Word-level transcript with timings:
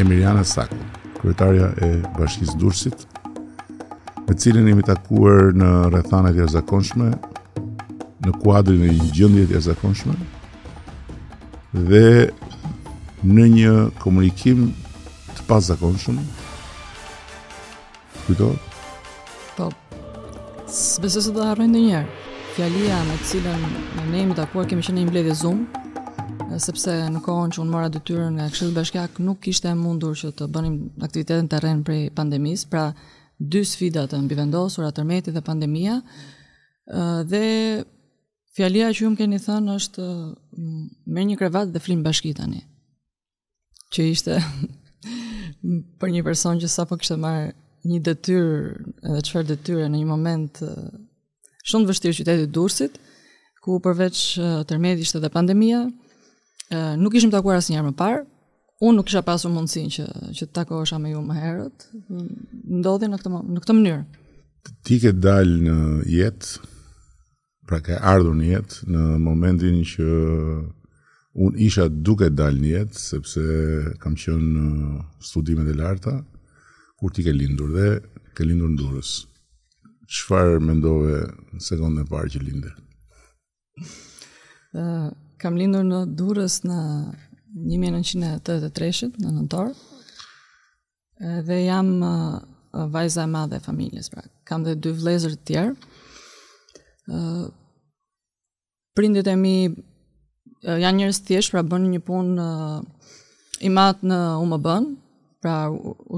Emiliana 0.00 0.44
Sako, 0.44 0.76
kryetaria 1.20 1.68
e 1.84 1.88
Bashkisë 2.16 2.56
Durrësit, 2.60 3.02
me 4.24 4.36
cilin 4.38 4.68
imi 4.72 4.84
takuar 4.86 5.50
në 5.56 5.68
rrethana 5.92 6.30
të 6.32 6.40
jashtëzakonshme 6.40 7.10
në 8.26 8.32
kuadrin 8.40 8.86
e 8.88 8.94
një 8.96 9.08
gjendje 9.16 9.44
të 9.50 9.56
jashtëzakonshme 9.58 10.16
dhe 11.90 12.02
në 13.36 13.46
një 13.58 13.74
komunikim 14.00 14.70
të 15.36 15.44
pazakonshëm. 15.50 16.16
Kujto? 18.24 18.50
Po. 19.58 19.68
Sbesoj 20.70 21.28
të 21.28 21.44
harroj 21.50 21.68
ndonjëherë. 21.68 22.16
Fjalia 22.56 23.04
me 23.10 23.20
të 23.20 23.30
cilën 23.34 23.68
ne 24.08 24.24
jemi 24.24 24.36
takuar 24.40 24.68
kemi 24.72 24.82
qenë 24.86 24.96
në 24.96 25.04
një 25.04 25.10
mbledhje 25.12 25.38
Zoom, 25.44 25.66
sepse 26.58 26.90
në 27.12 27.20
kohën 27.22 27.52
që 27.54 27.60
unë 27.62 27.70
mora 27.70 27.90
detyrën 27.92 28.34
nga 28.38 28.46
Këshilli 28.50 28.74
Bashkiak 28.74 29.18
nuk 29.22 29.40
kishte 29.44 29.70
mundur 29.78 30.16
që 30.18 30.32
të 30.38 30.48
bënim 30.52 30.76
aktivitetin 31.04 31.48
terren 31.52 31.84
prej 31.86 32.08
pandemisë, 32.16 32.68
pra 32.72 32.86
dy 33.38 33.62
sfida 33.64 34.06
të 34.10 34.18
mbivendosura, 34.24 34.90
tërmeti 34.92 35.32
dhe 35.32 35.42
pandemia. 35.44 36.00
ë 36.90 37.22
dhe 37.30 37.44
fjalia 38.56 38.88
që 38.90 39.02
ju 39.04 39.10
më 39.12 39.16
keni 39.20 39.38
thënë 39.38 39.74
është 39.78 40.06
mm, 40.06 40.84
merr 41.14 41.26
një 41.28 41.36
krevat 41.38 41.68
dhe 41.72 41.78
flim 41.84 42.00
bashki 42.02 42.32
tani. 42.34 42.60
Që 43.94 44.00
ishte 44.10 44.34
për 46.00 46.08
një 46.10 46.24
person 46.26 46.58
që 46.58 46.68
sapo 46.68 46.96
kishte 46.98 47.14
marr 47.16 47.52
një 47.86 48.00
detyrë, 48.08 48.74
edhe 49.06 49.22
çfarë 49.22 49.48
detyre 49.52 49.86
në 49.86 50.00
një 50.02 50.08
moment 50.10 50.62
shumë 51.68 51.84
të 51.84 51.88
vështirë 51.92 52.18
qytetit 52.18 52.50
Durrësit, 52.54 52.98
ku 53.62 53.78
përveç 53.84 54.18
tërmeti 54.66 55.06
ishte 55.06 55.20
dhe 55.22 55.30
pandemia, 55.30 55.86
nuk 56.76 57.14
ishim 57.16 57.30
takuar 57.30 57.56
asnjëherë 57.58 57.88
më 57.90 57.96
parë. 57.98 58.20
Unë 58.80 58.96
nuk 58.96 59.06
kisha 59.10 59.20
pasur 59.26 59.50
mundësin 59.52 59.90
që 59.92 60.04
që 60.36 60.46
të 60.46 60.52
takohesha 60.56 60.98
me 61.02 61.10
ju 61.12 61.20
më 61.20 61.34
herët. 61.36 61.86
Ndodhi 62.80 63.08
në 63.10 63.18
këtë 63.20 63.30
në 63.52 63.60
këtë 63.60 63.74
mënyrë. 63.76 64.04
Ti 64.86 64.96
ke 65.02 65.10
dalë 65.12 65.58
në 65.66 65.76
jetë, 66.08 66.68
pra 67.68 67.80
ke 67.84 67.96
ardhur 68.00 68.36
në 68.38 68.46
jetë 68.54 68.90
në 68.92 69.06
momentin 69.20 69.80
që 69.84 70.06
unë 71.44 71.60
isha 71.66 71.88
duke 71.90 72.30
dalë 72.32 72.62
në 72.64 72.68
jetë 72.72 73.02
sepse 73.04 73.44
kam 74.02 74.16
qenë 74.16 74.64
studime 74.70 75.04
studimet 75.28 75.68
e 75.68 75.76
larta 75.78 76.16
kur 77.00 77.12
ti 77.12 77.24
ke 77.26 77.34
lindur 77.36 77.74
dhe 77.76 77.90
ke 78.36 78.46
lindur 78.48 78.72
në 78.72 78.80
Durrës. 78.80 79.12
Çfarë 80.10 80.56
mendove 80.64 81.18
në 81.20 81.60
sekondën 81.62 82.04
e 82.04 82.08
parë 82.10 82.32
që 82.34 82.40
linde? 82.44 82.70
Ëh, 84.74 85.08
kam 85.40 85.56
lindur 85.56 85.82
në 85.88 86.00
Durrës 86.20 86.60
në 86.68 86.76
1983 87.64 89.16
në 89.18 89.32
nëntor. 89.38 89.72
Dhe 91.48 91.58
jam 91.66 91.90
uh, 92.00 92.38
vajza 92.92 93.24
e 93.26 93.28
madhe 93.28 93.58
e 93.58 93.64
familjes, 93.64 94.08
pra 94.12 94.22
kam 94.48 94.62
dhe 94.64 94.76
dy 94.76 94.92
vëllezër 94.96 95.34
të 95.40 95.48
tjerë. 95.50 95.74
ë 97.10 97.16
uh, 97.22 97.48
Prindet 98.98 99.28
e 99.30 99.36
mi 99.38 99.54
uh, 99.70 99.74
janë 100.82 100.98
njerëz 100.98 101.20
të 101.20 101.28
thjeshtë, 101.30 101.52
pra 101.54 101.62
bënë 101.72 101.90
një 101.94 102.00
punë 102.04 102.46
i 103.64 103.70
madh 103.72 104.00
në 104.06 104.18
UMB-n, 104.42 104.86
pra 105.40 105.54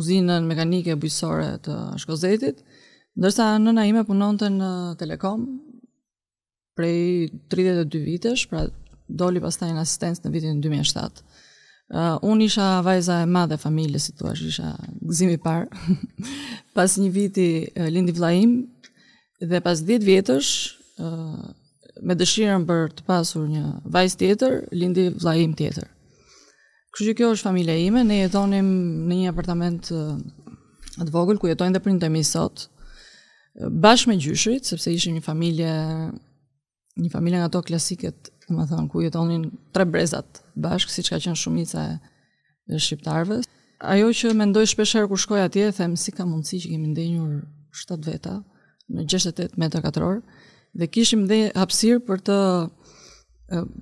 uzinën 0.01 0.47
mekanike 0.49 0.97
bujqësore 0.99 1.51
të 1.67 1.77
Shkozetit, 2.03 2.63
ndërsa 3.19 3.53
nëna 3.61 3.85
ime 3.91 4.03
punonte 4.09 4.49
në 4.51 4.71
Telekom 5.01 5.45
prej 6.79 7.29
32 7.53 8.01
vitesh, 8.07 8.47
pra 8.51 8.67
doli 9.19 9.41
pastaj 9.45 9.73
në 9.77 9.83
asistencë 9.85 10.25
në 10.25 10.33
vitin 10.35 10.61
2007. 10.65 11.25
Uh, 11.93 12.17
unë 12.25 12.47
isha 12.49 12.67
vajza 12.87 13.19
e 13.23 13.29
madhe 13.29 13.59
familje, 13.61 14.01
si 14.01 14.13
tu 14.17 14.29
ashtë 14.31 14.49
isha 14.49 14.71
gëzimi 15.11 15.39
parë. 15.43 15.67
pas 16.77 16.95
një 16.97 17.11
viti 17.13 17.49
uh, 17.67 17.89
lindi 17.93 18.15
vlaim, 18.17 18.55
dhe 19.43 19.61
pas 19.61 19.81
10 19.85 20.07
vjetësh, 20.09 20.53
uh, 21.05 21.51
me 22.03 22.17
dëshirën 22.17 22.65
për 22.69 22.95
të 22.97 23.05
pasur 23.07 23.45
një 23.51 23.65
vajz 23.93 24.17
tjetër, 24.23 24.63
lindi 24.73 25.11
vlaim 25.21 25.53
tjetër. 25.59 25.91
Kështë 26.93 27.11
që 27.11 27.17
kjo 27.21 27.31
është 27.35 27.47
familje 27.51 27.77
ime, 27.87 28.03
ne 28.09 28.23
jetonim 28.23 28.73
në 29.11 29.19
një 29.21 29.31
apartament 29.35 29.93
uh, 29.93 30.17
atë 31.03 31.13
vogël, 31.13 31.39
ku 31.41 31.51
jetojnë 31.53 31.83
dhe 32.01 32.09
mi 32.13 32.25
sot, 32.25 32.67
uh, 32.73 33.69
bashkë 33.69 34.15
me 34.15 34.17
gjyshrit, 34.21 34.65
sepse 34.71 34.97
ishim 34.97 35.19
një 35.21 35.27
familje 35.29 35.73
një 37.03 37.09
familje 37.13 37.39
nga 37.41 37.47
to 37.53 37.61
klasiket 37.69 38.32
Dhe 38.49 38.55
më 38.57 38.89
ku 38.91 39.01
jetonin 39.03 39.45
tre 39.73 39.85
brezat 39.87 40.43
bashkë, 40.59 40.91
si 40.93 41.03
që 41.07 41.11
ka 41.15 41.21
qenë 41.27 41.39
shumica 41.43 41.81
e 42.67 42.79
shqiptarve. 42.79 43.37
Ajo 43.83 44.09
që 44.15 44.33
mendoj 44.39 44.67
shpesherë 44.73 45.09
kur 45.11 45.19
shkoj 45.21 45.41
atje, 45.45 45.71
them 45.73 45.93
themë, 45.95 45.99
si 46.03 46.11
ka 46.15 46.25
mundësi 46.27 46.61
që 46.65 46.71
kemi 46.73 46.91
ndenjur 46.91 47.33
7 47.87 48.01
veta, 48.07 48.37
në 48.93 49.07
68 49.11 49.59
metra 49.63 49.81
katëror, 49.85 50.21
dhe 50.79 50.89
kishim 50.95 51.27
dhe 51.31 51.39
hapsirë 51.59 52.03
për 52.09 52.23
të 52.29 52.39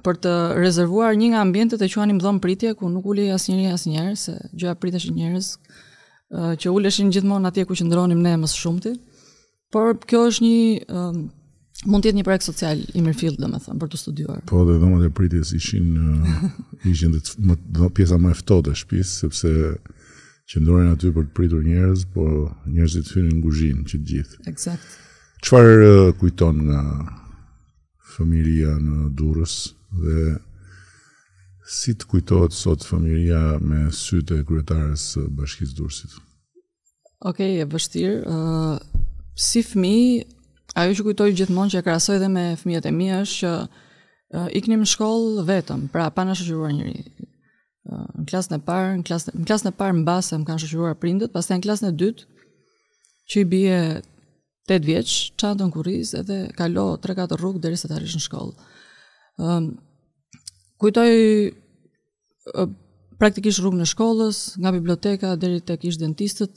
për 0.05 0.17
të 0.25 0.31
rezervuar 0.59 1.13
një 1.15 1.29
nga 1.31 1.41
ambientet 1.47 1.83
e 1.83 1.87
që 1.93 2.01
anim 2.03 2.17
dhëmë 2.19 2.41
pritje, 2.43 2.73
ku 2.75 2.89
nuk 2.91 3.05
uli 3.13 3.29
jasë 3.29 3.53
njëri 3.53 3.67
jasë 3.69 3.91
njërë, 3.93 4.15
se 4.19 4.33
gjëja 4.59 4.77
pritë 4.83 4.99
njerëz 4.99 5.19
njërës, 5.19 5.51
që 6.61 6.73
uleshin 6.75 7.13
gjithmonë 7.15 7.51
atje 7.53 7.65
ku 7.69 7.77
që 7.79 7.87
ndronim 7.87 8.23
ne 8.25 8.33
mësë 8.43 8.59
shumëti. 8.65 8.97
Por 9.71 9.95
kjo 10.11 10.25
është 10.33 10.43
një 10.49 11.05
mund 11.89 12.03
të 12.05 12.11
jetë 12.11 12.19
një 12.21 12.25
projekt 12.27 12.47
social 12.49 12.81
i 12.95 13.01
mirëfill, 13.03 13.37
domethënë, 13.41 13.79
për 13.81 13.91
të 13.93 14.01
studiuar. 14.01 14.41
Po, 14.49 14.65
dhe 14.69 14.77
dhomat 14.81 15.07
e 15.07 15.11
pritjes 15.17 15.53
ishin 15.57 15.89
ishin 16.91 17.15
më, 17.15 17.57
pjesa 17.97 18.19
më 18.21 18.35
e 18.35 18.39
ftohtë 18.43 18.75
e 18.75 18.81
shtëpisë, 18.81 19.15
sepse 19.25 19.53
qëndronin 20.53 20.93
aty 20.93 21.13
për 21.17 21.29
të 21.29 21.35
pritur 21.37 21.65
njerëz, 21.65 22.05
po 22.13 22.27
njerëzit 22.69 23.13
hynin 23.15 23.39
në 23.39 23.45
kuzhinë 23.45 23.85
që 23.91 24.01
gjithë. 24.11 24.43
Eksakt. 24.53 24.99
Çfarë 25.47 25.89
uh, 25.95 26.07
kujton 26.21 26.59
nga 26.69 26.83
familja 28.17 28.75
në 28.77 29.13
Durrës 29.17 29.57
dhe 30.03 30.33
si 31.71 31.93
të 31.95 32.09
kujtohet 32.11 32.53
sot 32.57 32.83
familja 32.85 33.57
me 33.63 33.87
sytë 33.95 34.41
e 34.43 34.45
kryetares 34.49 35.07
së 35.15 35.23
Bashkisë 35.39 35.79
Durrësit? 35.79 36.19
Okej, 37.21 37.55
okay, 37.55 37.57
e 37.65 37.69
vështirë. 37.69 38.19
Uh, 38.27 39.07
si 39.41 39.63
fëmi, 39.65 40.01
Ajo 40.79 40.93
që 40.95 41.03
kujtoj 41.05 41.33
gjithmonë 41.35 41.73
që 41.73 41.79
e 41.81 41.85
krahasoj 41.87 42.17
edhe 42.21 42.29
me 42.31 42.43
fëmijët 42.61 42.87
e 42.87 42.93
mi 42.95 43.09
është 43.17 43.41
që 43.41 43.49
uh, 43.55 44.49
iknim 44.55 44.85
në 44.85 44.89
shkollë 44.93 45.43
vetëm, 45.49 45.87
pra 45.91 46.07
pa 46.15 46.25
na 46.29 46.37
shoqëruar 46.39 46.75
njëri. 46.77 47.01
Uh, 47.91 48.05
në 48.23 48.27
klasën 48.31 48.55
e 48.55 48.61
parë, 48.69 48.93
në 49.01 49.07
klasën 49.09 49.35
në 49.41 49.49
klasën 49.51 49.71
e 49.73 49.73
parë 49.81 49.99
mbase 50.03 50.39
më 50.39 50.47
kanë 50.47 50.63
shoqëruar 50.63 50.95
prindët, 51.03 51.33
pastaj 51.35 51.59
në 51.59 51.67
klasën 51.67 51.91
e 51.91 51.93
dytë 52.05 52.29
që 53.33 53.41
i 53.43 53.49
bie 53.51 53.79
8 54.71 54.87
vjeç, 54.87 55.17
çantën 55.43 55.73
kurriz 55.75 56.13
edhe 56.21 56.39
kalo 56.59 56.87
3-4 57.03 57.35
rrugë 57.41 57.65
derisa 57.67 57.91
të 57.91 57.99
arrish 57.99 58.15
në 58.21 58.23
shkollë. 58.29 58.71
Uh, 59.43 59.71
kujtoj 60.81 61.11
uh, 62.55 62.71
praktikisht 63.19 63.65
rrugën 63.65 63.83
e 63.83 63.91
shkollës, 63.91 64.45
nga 64.63 64.71
biblioteka 64.79 65.35
deri 65.37 65.59
tek 65.67 65.83
ish 65.91 65.99
dentistët, 65.99 66.55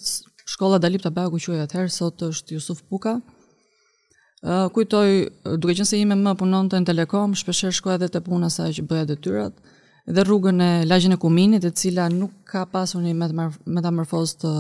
shkolla 0.53 0.77
Dalip 0.77 1.01
Tabaku 1.01 1.41
e 1.55 1.63
atëherë, 1.65 1.89
sot 1.91 2.21
është 2.29 2.59
Yusuf 2.59 2.83
Puka 2.85 3.17
kujtoj 4.43 5.29
duke 5.55 5.71
qenë 5.77 5.85
se 5.87 5.99
jemi 6.01 6.17
më 6.19 6.33
punon 6.39 6.67
në 6.71 6.81
Telekom, 6.85 7.31
shpesher 7.35 7.71
shkoj 7.71 7.93
edhe 7.95 8.09
te 8.11 8.19
puna 8.21 8.49
sa 8.51 8.65
që 8.67 8.83
bëja 8.83 9.05
detyrat 9.13 9.53
dhe 10.05 10.23
rrugën 10.27 10.59
e 10.59 10.83
lagjën 10.83 11.13
e 11.15 11.17
Kuminit, 11.17 11.63
e 11.63 11.71
cila 11.71 12.09
nuk 12.11 12.31
ka 12.43 12.65
pasur 12.65 12.99
një 13.01 13.13
metamorfoz 13.65 14.33
të 14.41 14.51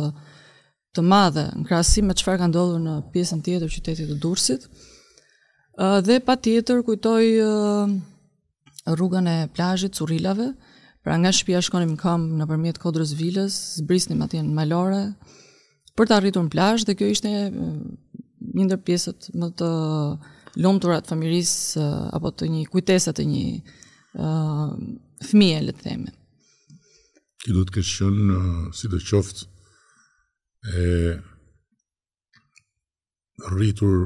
të 0.95 1.01
madhe 1.01 1.43
në 1.57 1.65
krahasim 1.67 2.05
me 2.07 2.13
çfarë 2.15 2.39
ka 2.43 2.47
ndodhur 2.47 2.79
në 2.85 2.93
pjesën 3.11 3.41
tjetër 3.43 3.67
të 3.67 3.75
qytetit 3.79 4.09
të 4.11 4.17
Durrësit. 4.21 4.67
Ë 5.81 6.01
dhe 6.05 6.19
patjetër 6.21 6.83
kujtoj 6.85 7.23
rrugën 8.93 9.27
e 9.31 9.37
plazhit 9.55 9.97
Currilave, 9.97 10.51
pra 11.03 11.17
nga 11.17 11.31
shtëpia 11.33 11.63
shkonim 11.65 11.97
në 11.97 12.17
në 12.27 12.39
nëpërmjet 12.43 12.79
kodrës 12.79 13.15
Vilës, 13.17 13.55
zbrisnim 13.81 14.21
atje 14.21 14.45
në 14.45 14.53
Malore 14.53 15.03
për 15.97 16.07
të 16.09 16.15
arritur 16.15 16.45
në 16.45 16.53
plazh 16.55 16.85
dhe 16.87 16.95
kjo 16.97 17.09
ishte 17.13 17.31
një 18.51 18.65
ndër 18.67 18.81
pjesët 18.85 19.29
më 19.39 19.47
të 19.59 19.69
lumtura 20.63 20.97
të 21.01 21.11
familjes 21.13 21.53
apo 22.15 22.31
të 22.37 22.49
një 22.53 22.65
kujtese 22.73 23.13
të 23.15 23.25
një 23.31 23.45
ë 24.19 24.27
uh, 24.27 24.73
fëmie 25.25 25.61
le 25.63 25.73
të 25.73 25.83
themi. 25.87 26.11
Ti 27.41 27.55
do 27.55 27.63
të 27.65 27.73
kesh 27.77 27.93
qenë 28.01 28.39
uh, 28.39 28.67
si 28.75 28.89
e 30.63 31.13
rritur 33.51 34.05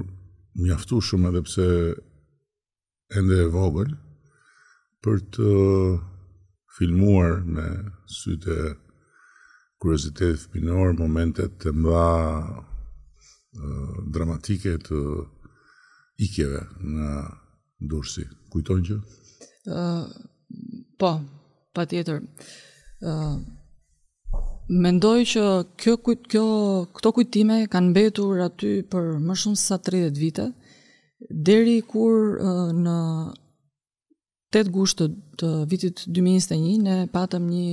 mjaftueshëm 0.64 1.26
edhe 1.30 1.42
pse 1.46 1.66
ende 3.20 3.36
e 3.44 3.52
vogël 3.54 3.92
për 5.06 5.20
të 5.36 5.50
filmuar 6.80 7.42
me 7.46 7.68
sytë 8.22 8.58
kuriozitet 9.84 10.40
fëminor 10.48 10.96
momentet 11.04 11.60
të 11.62 11.76
mëdha 11.78 12.08
dramatike 14.14 14.78
të 14.88 15.00
ikjeve 16.24 16.62
në 16.84 17.12
dursi. 17.90 18.26
Kujtojnë 18.54 18.86
që? 18.90 18.98
Uh, 19.68 20.06
po, 21.00 21.12
pa 21.76 21.86
tjetër. 21.86 22.22
Uh, 23.06 23.38
mendoj 24.70 25.20
që 25.34 25.44
kjo, 25.80 25.98
kjo, 26.28 26.46
këto 26.98 27.12
kujtime 27.20 27.60
kanë 27.72 27.94
betur 27.96 28.42
aty 28.48 28.80
për 28.92 29.12
më 29.24 29.36
shumë 29.44 29.62
sa 29.62 29.78
30 29.80 30.18
vite, 30.22 30.48
deri 31.30 31.80
kur 31.86 32.38
uh, 32.40 32.66
në 32.74 32.98
8 34.58 34.72
gushtë 34.74 35.12
të 35.38 35.48
vitit 35.70 36.06
2021 36.08 36.82
ne 36.86 36.98
patëm 37.14 37.50
një 37.52 37.72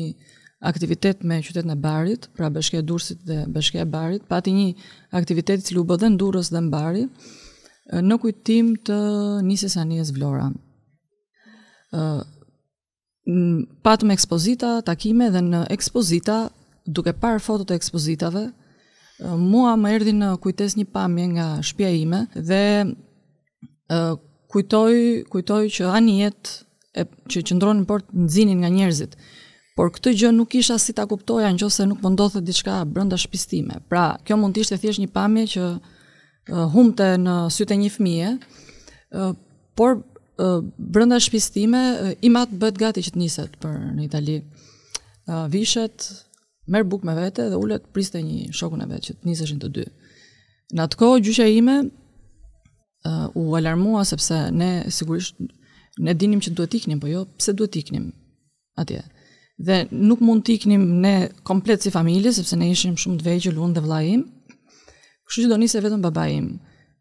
aktivitet 0.65 1.23
me 1.25 1.39
qytetin 1.45 1.71
e 1.75 1.77
Barit, 1.77 2.23
pra 2.37 2.47
Bashkia 2.55 2.81
e 2.83 2.87
Durrësit 2.89 3.19
dhe 3.29 3.37
Bashkia 3.55 3.83
e 3.85 3.89
Barit, 3.97 4.23
pati 4.33 4.51
një 4.57 4.67
aktivitet 5.19 5.59
i 5.61 5.65
cili 5.69 5.81
u 5.83 5.87
bë 5.89 5.99
dhe 6.01 6.09
në 6.15 6.19
Durrës 6.23 6.49
dhe 6.55 6.63
në 6.65 6.71
Bari 6.73 7.05
në 8.09 8.17
kujtim 8.23 8.71
të 8.89 8.99
nisjes 9.49 9.75
anijes 9.83 10.13
Vlora. 10.17 10.49
ë 11.93 12.33
patëm 13.85 14.11
ekspozita, 14.13 14.71
takime 14.85 15.29
dhe 15.33 15.41
në 15.45 15.61
ekspozita, 15.77 16.37
duke 16.97 17.13
parë 17.17 17.41
fotot 17.41 17.71
e 17.71 17.77
ekspozitave, 17.79 18.43
mua 19.39 19.77
më 19.81 19.93
erdhi 19.97 20.13
në 20.17 20.31
kujtes 20.45 20.75
një 20.77 20.87
pamje 20.97 21.27
nga 21.35 21.47
shtëpia 21.65 21.91
ime 22.03 22.21
dhe 22.49 22.63
ë 23.95 24.01
kujtoi 24.55 25.25
kujtoi 25.33 25.71
që 25.77 25.91
anijet 25.99 26.43
e 27.01 27.05
që 27.31 27.41
qëndronin 27.49 27.87
por 27.89 28.01
nxinin 28.25 28.59
nga 28.63 28.71
njerëzit 28.71 29.13
por 29.75 29.91
këtë 29.95 30.13
gjë 30.21 30.29
nuk 30.37 30.53
isha 30.55 30.77
si 30.79 30.93
ta 30.95 31.03
kuptoja 31.11 31.49
në 31.51 31.59
qëse 31.63 31.87
nuk 31.91 32.03
më 32.03 32.11
ndodhte 32.15 32.43
diçka 32.47 32.79
brënda 32.87 33.17
shpistime. 33.19 33.81
Pra, 33.91 34.15
kjo 34.27 34.37
mund 34.39 34.55
tishtë 34.55 34.77
e 34.77 34.83
thjesht 34.85 35.03
një 35.03 35.09
pamje 35.15 35.47
që 35.55 35.63
uh, 35.67 36.67
humte 36.71 37.09
në 37.19 37.35
syte 37.53 37.79
një 37.81 37.89
fëmije, 37.97 38.29
uh, 39.19 39.33
por 39.75 39.99
uh, 39.99 40.61
brënda 40.79 41.19
shpistime 41.23 41.81
uh, 41.91 42.13
i 42.23 42.31
mat 42.31 42.55
bët 42.55 42.79
gati 42.79 43.03
që 43.03 43.15
të 43.17 43.21
niset 43.25 43.57
për 43.65 43.75
në 43.99 44.07
Itali. 44.07 44.37
Uh, 45.27 45.49
vishet, 45.51 46.07
merë 46.71 46.87
buk 46.95 47.03
me 47.09 47.17
vete 47.19 47.49
dhe 47.51 47.59
ullet 47.59 47.83
priste 47.95 48.21
një 48.23 48.53
shokun 48.55 48.85
e 48.85 48.89
vete 48.93 49.09
që 49.09 49.19
të 49.19 49.31
niseshin 49.33 49.59
të 49.63 49.73
dy. 49.75 49.89
Në 50.75 50.87
atë 50.87 51.01
kohë, 51.03 51.19
gjyshe 51.27 51.49
ime 51.51 51.81
uh, 51.89 53.27
u 53.35 53.57
alarmua 53.59 54.05
sepse 54.07 54.39
ne 54.55 54.73
sigurisht 54.95 55.35
ne 56.03 56.15
dinim 56.19 56.41
që 56.43 56.55
duhet 56.59 56.75
iknim, 56.79 57.03
po 57.03 57.11
jo 57.11 57.25
pse 57.39 57.53
duhet 57.59 57.81
iknim 57.83 58.13
atje 58.79 59.03
dhe 59.63 59.85
nuk 59.93 60.19
mund 60.25 60.43
të 60.45 60.53
iknim 60.59 60.85
ne 61.05 61.15
komplet 61.47 61.83
si 61.85 61.91
familje, 61.95 62.33
sepse 62.39 62.57
ne 62.59 62.71
ishim 62.73 62.97
shumë 62.99 63.21
të 63.21 63.27
vegjël 63.29 63.59
unë 63.63 63.77
dhe 63.77 63.83
vllai 63.85 64.05
im. 64.17 64.25
Kështu 65.29 65.45
që 65.45 65.51
do 65.53 65.57
nisi 65.61 65.81
vetëm 65.81 66.03
babai 66.05 66.29
im. 66.35 66.49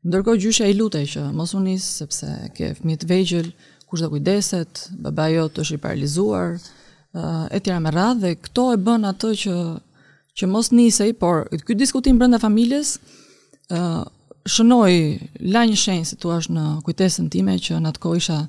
Ndërkohë 0.05 0.41
gjysha 0.45 0.67
i 0.69 0.75
lutej 0.77 1.05
që 1.13 1.23
mos 1.35 1.53
u 1.57 1.63
nis 1.63 1.83
sepse 1.99 2.29
ke 2.55 2.73
fëmijë 2.77 2.99
të 3.01 3.09
vegjël, 3.09 3.49
kush 3.89 4.03
do 4.03 4.09
kujdeset? 4.11 4.85
Babai 5.05 5.31
jot 5.37 5.57
është 5.63 5.77
i 5.79 5.83
paralizuar, 5.83 6.53
uh, 7.15 7.47
etj. 7.55 7.71
me 7.81 7.91
radhë 7.91 8.21
dhe 8.21 8.31
kto 8.47 8.67
e 8.73 8.77
bën 8.85 9.09
atë 9.13 9.31
që 9.45 9.53
që 10.39 10.47
mos 10.49 10.71
nisej, 10.73 11.11
por 11.17 11.45
ky 11.65 11.75
diskutim 11.77 12.17
brenda 12.17 12.39
familjes 12.41 12.95
ë 13.69 13.79
uh, 13.79 14.03
shënoi 14.49 14.95
la 15.53 15.61
një 15.69 15.77
shenjë 15.79 16.07
situash 16.09 16.49
në 16.51 16.63
kujtesën 16.83 17.29
time 17.31 17.53
që 17.65 17.77
natkohë 17.79 18.17
isha 18.19 18.39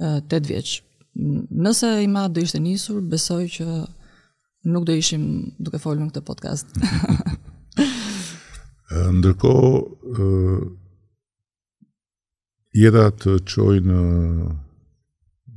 8 0.00 0.46
vjeç, 0.46 0.76
nëse 1.18 1.90
i 2.02 2.06
ma 2.12 2.22
do 2.32 2.40
ishte 2.46 2.58
njësur, 2.62 3.00
besoj 3.12 3.44
që 3.56 3.66
nuk 4.72 4.82
do 4.86 4.92
ishim 5.00 5.22
duke 5.58 5.78
folë 5.82 6.00
në 6.04 6.08
këtë 6.12 6.20
podcast. 6.26 6.66
Ndërko, 9.18 9.50
uh, 9.68 9.74
jeda 12.78 13.08
të 13.22 13.32
qoj 13.50 13.76
në 13.84 14.00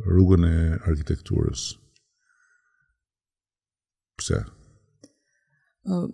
rrugën 0.09 0.43
e 0.49 0.51
arkitekturës. 0.89 1.61
Pse? 4.19 4.39
Uh, 5.85 6.05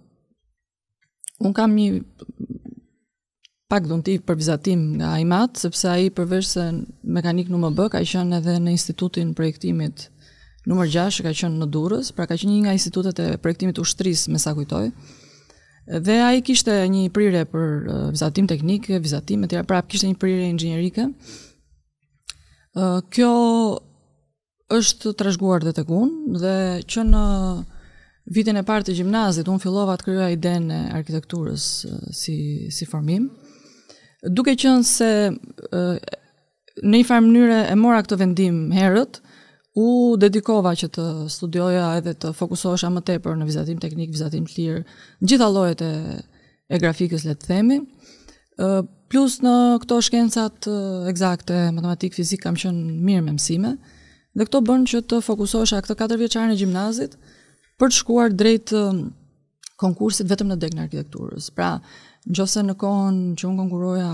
unë 1.43 1.55
kam 1.57 1.71
një 1.77 1.87
pak 3.67 3.83
do 3.87 3.97
nti 3.99 4.13
për 4.23 4.37
vizatim 4.39 4.83
nga 4.99 5.15
imat, 5.19 5.59
sepse 5.59 5.89
ai 5.91 6.09
përveç 6.15 6.45
se 6.53 6.63
mekanik 7.03 7.49
nuk 7.51 7.61
më 7.65 7.71
bë, 7.75 7.85
ka 7.91 7.99
qenë 8.07 8.37
edhe 8.39 8.53
në 8.63 8.71
Institutin 8.77 9.33
Projektimit 9.35 10.05
numër 10.67 10.87
6, 11.11 11.21
ka 11.25 11.33
qenë 11.35 11.59
në 11.59 11.67
Durrës, 11.71 12.13
pra 12.15 12.27
ka 12.27 12.37
qenë 12.39 12.53
një 12.53 12.61
nga 12.65 12.75
institutet 12.75 13.19
e 13.23 13.35
projektimit 13.39 13.79
ushtrisë, 13.79 14.31
me 14.33 14.39
sa 14.39 14.51
kujtoj. 14.55 14.89
Dhe 16.03 16.15
ai 16.27 16.41
kishte 16.43 16.73
një 16.91 17.05
prire 17.15 17.45
për 17.47 18.09
vizatim 18.11 18.47
teknik, 18.51 18.89
vizatim 19.03 19.45
etj. 19.47 19.61
Pra 19.69 19.79
kishte 19.87 20.09
një 20.09 20.17
prire 20.19 20.47
inxhinierike. 20.51 21.05
kjo 23.09 23.31
është 24.77 25.13
trashëguar 25.17 25.63
edhe 25.63 25.73
tek 25.79 25.89
unë 25.89 26.39
dhe 26.41 26.55
që 26.91 27.01
në 27.13 27.23
Vitin 28.27 28.57
e 28.59 28.63
parë 28.67 28.83
të 28.83 28.93
gjimnazit 28.97 29.47
unë 29.47 29.61
fillova 29.63 29.93
të 29.97 30.03
krijoja 30.03 30.33
idenë 30.35 30.79
arkitekturës 30.99 31.63
si 32.11 32.35
si 32.75 32.83
formim 32.85 33.29
duke 34.25 34.55
qënë 34.57 34.83
se 34.87 35.09
në 36.77 36.99
i 37.01 37.05
farë 37.05 37.25
mënyre 37.25 37.59
e 37.71 37.75
mora 37.79 38.03
këtë 38.05 38.17
vendim 38.21 38.57
herët, 38.75 39.19
u 39.77 40.15
dedikova 40.17 40.71
që 40.77 40.87
të 40.93 41.03
studioja 41.29 41.91
edhe 41.99 42.15
të 42.17 42.31
fokusohesha 42.37 42.89
më 42.93 43.03
tepër 43.11 43.35
në 43.37 43.45
vizatim 43.45 43.77
teknik, 43.81 44.09
vizatim 44.15 44.45
të 44.49 44.57
lirë, 44.57 44.79
në 45.21 45.29
gjitha 45.31 45.49
lojet 45.53 45.83
e, 45.85 45.91
e 46.73 46.79
grafikës 46.81 47.27
letë 47.29 47.49
themi. 47.51 47.81
plus 49.07 49.37
në 49.41 49.55
këto 49.83 49.99
shkencat 50.01 50.65
egzakte, 51.09 51.57
matematikë, 51.71 52.17
fizikë, 52.17 52.41
kam 52.43 52.55
qënë 52.57 52.97
mirë 53.05 53.21
me 53.27 53.35
mësime, 53.37 53.75
dhe 54.37 54.45
këto 54.45 54.61
bënë 54.67 54.89
që 54.91 55.01
të 55.09 55.19
fokusohesha 55.23 55.81
këtë 55.85 55.95
4 56.01 56.17
vjeqarën 56.23 56.51
në 56.51 56.57
gjimnazit 56.59 57.13
për 57.77 57.89
të 57.93 57.97
shkuar 58.01 58.33
drejtë 58.33 58.81
konkursit 59.77 60.27
vetëm 60.29 60.49
në 60.49 60.55
degë 60.57 60.75
në 60.77 60.83
arkitekturës. 60.87 61.51
Pra, 61.53 61.75
Në 62.27 62.63
në 62.67 62.73
kohën 62.75 63.17
që 63.39 63.45
unë 63.47 63.61
konkuroja, 63.61 64.09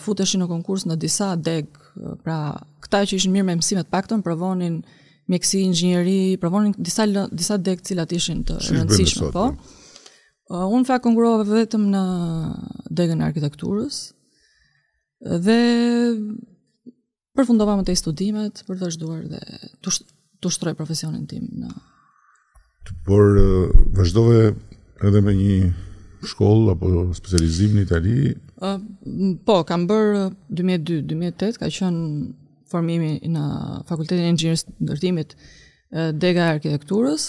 futeshi 0.00 0.38
në 0.38 0.46
konkurs 0.48 0.84
në 0.86 0.96
disa 1.02 1.32
deg, 1.36 1.66
pra 2.22 2.36
këta 2.84 3.00
që 3.10 3.16
ishën 3.18 3.32
mirë 3.34 3.46
me 3.50 3.56
mësimet 3.58 3.90
pak 3.90 4.06
të 4.08 4.20
provonin 4.24 4.80
mjekësi, 5.28 5.62
inxhinieri, 5.66 6.16
provonin 6.40 6.74
disa, 6.78 7.06
disa 7.32 7.56
deg 7.58 7.80
cilat 7.82 8.12
ishën 8.12 8.44
të 8.46 8.58
rëndësishme, 8.68 9.30
po. 9.34 9.48
po. 9.50 9.72
Unë 10.54 10.86
fa 10.86 10.98
konkurova 11.02 11.46
vetëm 11.48 11.86
në 11.90 12.02
degën 12.92 13.22
arkitekturës, 13.24 14.02
dhe 15.44 15.58
përfundova 17.34 17.78
më 17.80 17.86
të 17.88 17.94
i 17.96 17.98
studimet, 17.98 18.60
për 18.68 18.76
të 18.76 18.84
vazhduar 18.84 19.24
dhe 19.32 19.40
të 20.44 20.52
shtroj 20.54 20.74
profesionin 20.78 21.26
tim 21.26 21.48
në... 21.62 21.72
Por, 23.08 23.38
vazhdove 23.96 24.40
edhe 25.08 25.20
me 25.24 25.32
një 25.34 25.54
shkollë 26.28 26.70
apo 26.74 26.88
specializim 27.16 27.74
në 27.76 27.84
Itali? 27.84 28.16
Uh, 28.62 28.78
po, 29.46 29.58
kam 29.68 29.86
bërë 29.90 30.22
2002-2008, 30.50 31.58
ka 31.60 31.70
qënë 31.72 32.04
formimi 32.72 33.12
në 33.34 33.44
Fakultetin 33.88 34.24
e 34.26 34.30
Ingenjërës 34.34 34.66
të 34.68 34.76
ndërtimit 34.88 35.34
Dega 36.20 36.48
e 36.48 36.52
Arkitekturës, 36.56 37.28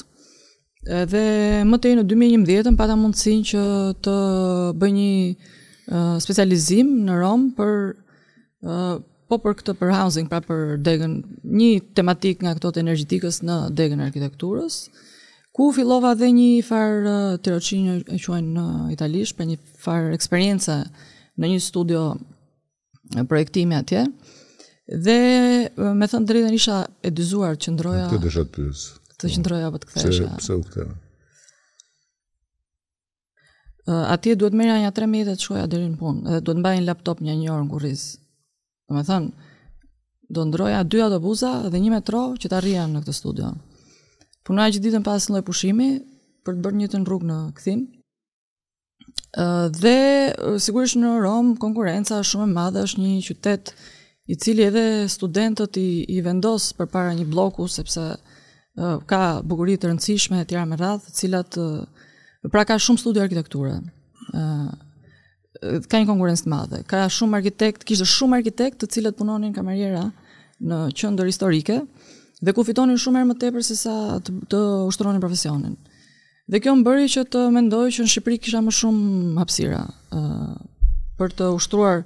dhe 1.11 1.21
më 1.69 1.77
të 1.81 1.89
në 1.99 2.05
2011, 2.09 2.75
pata 2.79 2.95
mundësin 2.97 3.43
që 3.51 3.61
të 4.05 4.15
bëj 4.81 4.91
një 4.99 5.09
uh, 5.31 6.15
specializim 6.23 6.93
në 7.07 7.19
Romë 7.21 7.51
për 7.59 7.75
uh, 7.91 9.03
po 9.29 9.39
për 9.41 9.57
këtë 9.59 9.75
për 9.81 9.93
housing, 9.93 10.27
pra 10.29 10.39
për 10.45 10.77
degën, 10.85 11.17
një 11.49 11.69
tematik 11.97 12.41
nga 12.45 12.53
këto 12.57 12.73
të 12.75 12.83
energjitikës 12.85 13.41
në 13.45 13.57
degën 13.77 14.01
arkitekturës, 14.07 14.81
ku 15.55 15.71
fillova 15.71 16.11
dhe 16.19 16.27
një 16.35 16.51
far 16.67 16.91
tiroçinë 17.43 17.93
e 18.11 18.17
quajnë 18.19 18.51
në 18.57 18.65
italisht 18.97 19.37
për 19.39 19.47
një 19.53 19.57
far 19.85 20.09
eksperience 20.15 20.75
në 21.39 21.45
një 21.53 21.59
studio 21.63 22.01
projektimi 23.29 23.77
atje. 23.79 24.03
Dhe 25.05 25.15
me 25.97 26.07
thënë 26.11 26.29
drejtën 26.29 26.55
isha 26.59 26.79
e 26.99 27.09
dyzuar 27.15 27.55
që 27.61 27.71
ndroja. 27.77 28.09
Këtë 28.11 28.21
dëshat 28.27 28.51
pyes. 28.57 28.83
Të 29.15 29.31
qendroja 29.37 29.69
apo 29.71 29.79
të 29.81 29.89
kthesha? 29.89 30.27
Pse 30.43 30.57
u 30.59 30.63
ktheva? 30.67 30.91
Uh, 33.85 34.01
atje 34.11 34.33
duhet 34.35 34.55
merja 34.57 34.75
nga 34.81 34.91
3 34.97 35.23
dhe 35.29 35.35
të 35.37 35.43
shkoja 35.45 35.67
deri 35.71 35.85
në 35.91 35.97
punë 35.99 36.21
dhe 36.33 36.39
duhet 36.45 36.59
mbajin 36.59 36.87
laptop 36.89 37.21
një 37.23 37.35
një 37.39 37.51
orë 37.53 37.67
kurriz. 37.71 38.03
Domethën 38.89 39.29
do 40.35 40.45
ndroja 40.49 40.81
dy 40.89 41.03
autobusa 41.05 41.53
dhe 41.69 41.81
një 41.83 41.93
metro 41.95 42.25
që 42.41 42.49
të 42.51 42.59
arrija 42.59 42.87
në 42.91 43.03
këtë 43.05 43.15
studio. 43.19 43.53
Punoj 44.45 44.71
gjithë 44.75 44.83
ditën 44.85 45.03
pas 45.05 45.23
në 45.25 45.33
loj 45.39 45.43
pushimi, 45.47 45.85
për 46.45 46.57
të 46.57 46.61
bërë 46.67 46.79
një 46.83 46.87
të 46.93 46.99
në 47.01 47.05
rrugë 47.09 47.25
në 47.31 47.37
këthim. 47.57 47.79
Dhe, 49.81 49.93
sigurisht 50.61 50.99
në 51.01 51.13
Romë, 51.23 51.55
konkurenca 51.61 52.19
shumë 52.25 52.45
e 52.45 52.51
madhe 52.53 52.83
është 52.85 53.01
një 53.01 53.13
qytet 53.25 53.71
i 54.31 54.37
cili 54.41 54.67
edhe 54.67 54.83
studentët 55.09 55.79
i, 55.81 55.87
i 56.13 56.19
vendosë 56.25 56.77
për 56.77 56.91
para 56.93 57.15
një 57.17 57.25
bloku, 57.33 57.65
sepse 57.73 58.05
ka 59.09 59.21
bugurit 59.47 59.81
të 59.81 59.89
rëndësishme 59.89 60.43
e 60.43 60.45
tjera 60.49 60.67
me 60.69 60.77
radhë, 60.77 61.09
cilat, 61.17 61.57
pra 62.53 62.65
ka 62.69 62.77
shumë 62.81 63.01
studio 63.01 63.25
arkitekture, 63.25 63.73
ka 65.89 66.03
një 66.03 66.05
konkurencë 66.09 66.45
të 66.45 66.53
madhe, 66.53 66.83
ka 66.91 67.01
shumë 67.17 67.41
arkitekt, 67.41 67.87
kishtë 67.87 68.07
shumë 68.13 68.43
arkitekt 68.43 68.83
të 68.83 68.93
cilët 68.93 69.17
punonin 69.17 69.57
kamerjera 69.57 70.05
në 70.65 70.83
qëndër 70.95 71.33
historike, 71.33 71.81
dhe 72.45 72.53
ku 72.53 72.63
fitonin 72.67 72.99
shumë 73.01 73.21
herë 73.21 73.27
më 73.31 73.35
tepër 73.41 73.63
se 73.65 73.75
sa 73.79 73.93
të, 74.23 74.33
të 74.51 74.59
ushtronin 74.91 75.21
profesionin. 75.23 75.75
Dhe 76.51 76.59
kjo 76.61 76.75
më 76.77 76.83
bëri 76.85 77.07
që 77.09 77.23
të 77.33 77.41
mendoj 77.55 77.87
që 77.95 78.05
në 78.05 78.11
Shqipëri 78.11 78.39
kisha 78.45 78.59
më 78.61 78.73
shumë 78.79 79.39
hapësira 79.39 79.79
ë 79.85 80.23
për 81.17 81.31
të 81.39 81.47
ushtruar 81.57 82.03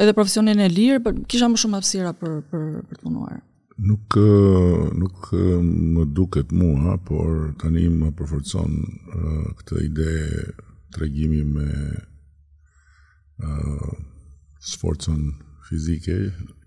edhe 0.00 0.14
profesionin 0.16 0.60
e 0.64 0.68
lirë, 0.72 1.02
për, 1.04 1.18
kisha 1.28 1.50
më 1.52 1.58
shumë 1.60 1.76
hapësira 1.80 2.12
për 2.22 2.38
për 2.48 2.62
për 2.88 3.00
të 3.00 3.02
punuar. 3.04 3.42
Nuk 3.82 4.16
nuk 5.02 5.28
më 5.32 6.06
duket 6.16 6.54
mua, 6.56 6.94
por 7.04 7.50
tani 7.60 7.84
më 8.00 8.12
përforcon 8.18 8.78
këtë 9.58 9.84
ide 9.90 10.14
tregimi 10.94 11.42
me 11.56 11.68
sforcën 14.70 15.22
fizike, 15.68 16.16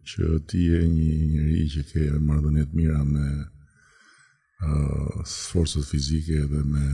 që 0.08 0.24
ti 0.50 0.60
je 0.70 0.80
një 0.92 1.14
njëri 1.34 1.64
që 1.74 1.82
ke 1.90 2.02
mardhënjet 2.22 2.74
mira 2.78 3.00
me 3.08 3.26
uh, 3.46 5.22
sforcët 5.26 5.88
fizike 5.88 6.38
dhe 6.52 6.62
me 6.68 6.86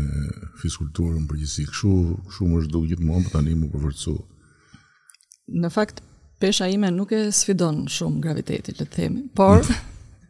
fiskulturën 0.61 1.25
përgjësi. 1.29 1.65
Këshu 1.71 1.91
shumë 2.37 2.59
është 2.59 2.69
shdukë 2.69 2.89
gjithë 2.93 3.07
mua, 3.07 3.17
po 3.19 3.27
për 3.27 3.35
tani 3.37 3.55
më 3.59 3.71
përvërcu. 3.73 4.13
Në 5.63 5.71
fakt, 5.75 6.03
pesha 6.39 6.69
ime 6.71 6.91
nuk 6.95 7.11
e 7.17 7.23
sfidon 7.35 7.83
shumë 7.91 8.23
gravitetit, 8.27 8.79
le 8.79 8.85
të 8.87 8.95
themi, 8.95 9.25
por, 9.35 9.65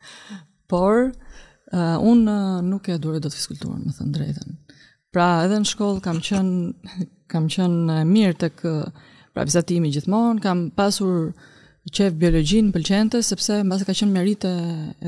por, 0.72 1.04
uh, 1.12 1.98
unë 2.00 2.38
uh, 2.40 2.58
nuk 2.72 2.90
e 2.90 2.98
dure 3.04 3.22
do 3.22 3.30
të 3.30 3.38
fiskulturën, 3.38 3.86
më 3.90 4.00
thënë 4.00 4.18
drejten. 4.18 4.58
Pra, 5.12 5.32
edhe 5.46 5.60
në 5.62 5.68
shkollë 5.74 6.02
kam 6.08 6.24
qënë 6.24 7.08
kam 7.32 7.46
qënë 7.52 8.02
mirë 8.10 8.38
të 8.42 8.48
kë, 8.60 8.74
pra 9.36 9.46
vizatimi 9.48 9.92
gjithmonë, 9.94 10.42
kam 10.44 10.66
pasur 10.76 11.32
qef 11.96 12.14
biologjin 12.20 12.72
pëlqente, 12.76 13.22
sepse 13.24 13.62
në 13.66 13.82
ka 13.88 13.96
qenë 13.96 14.14
merite 14.16 14.52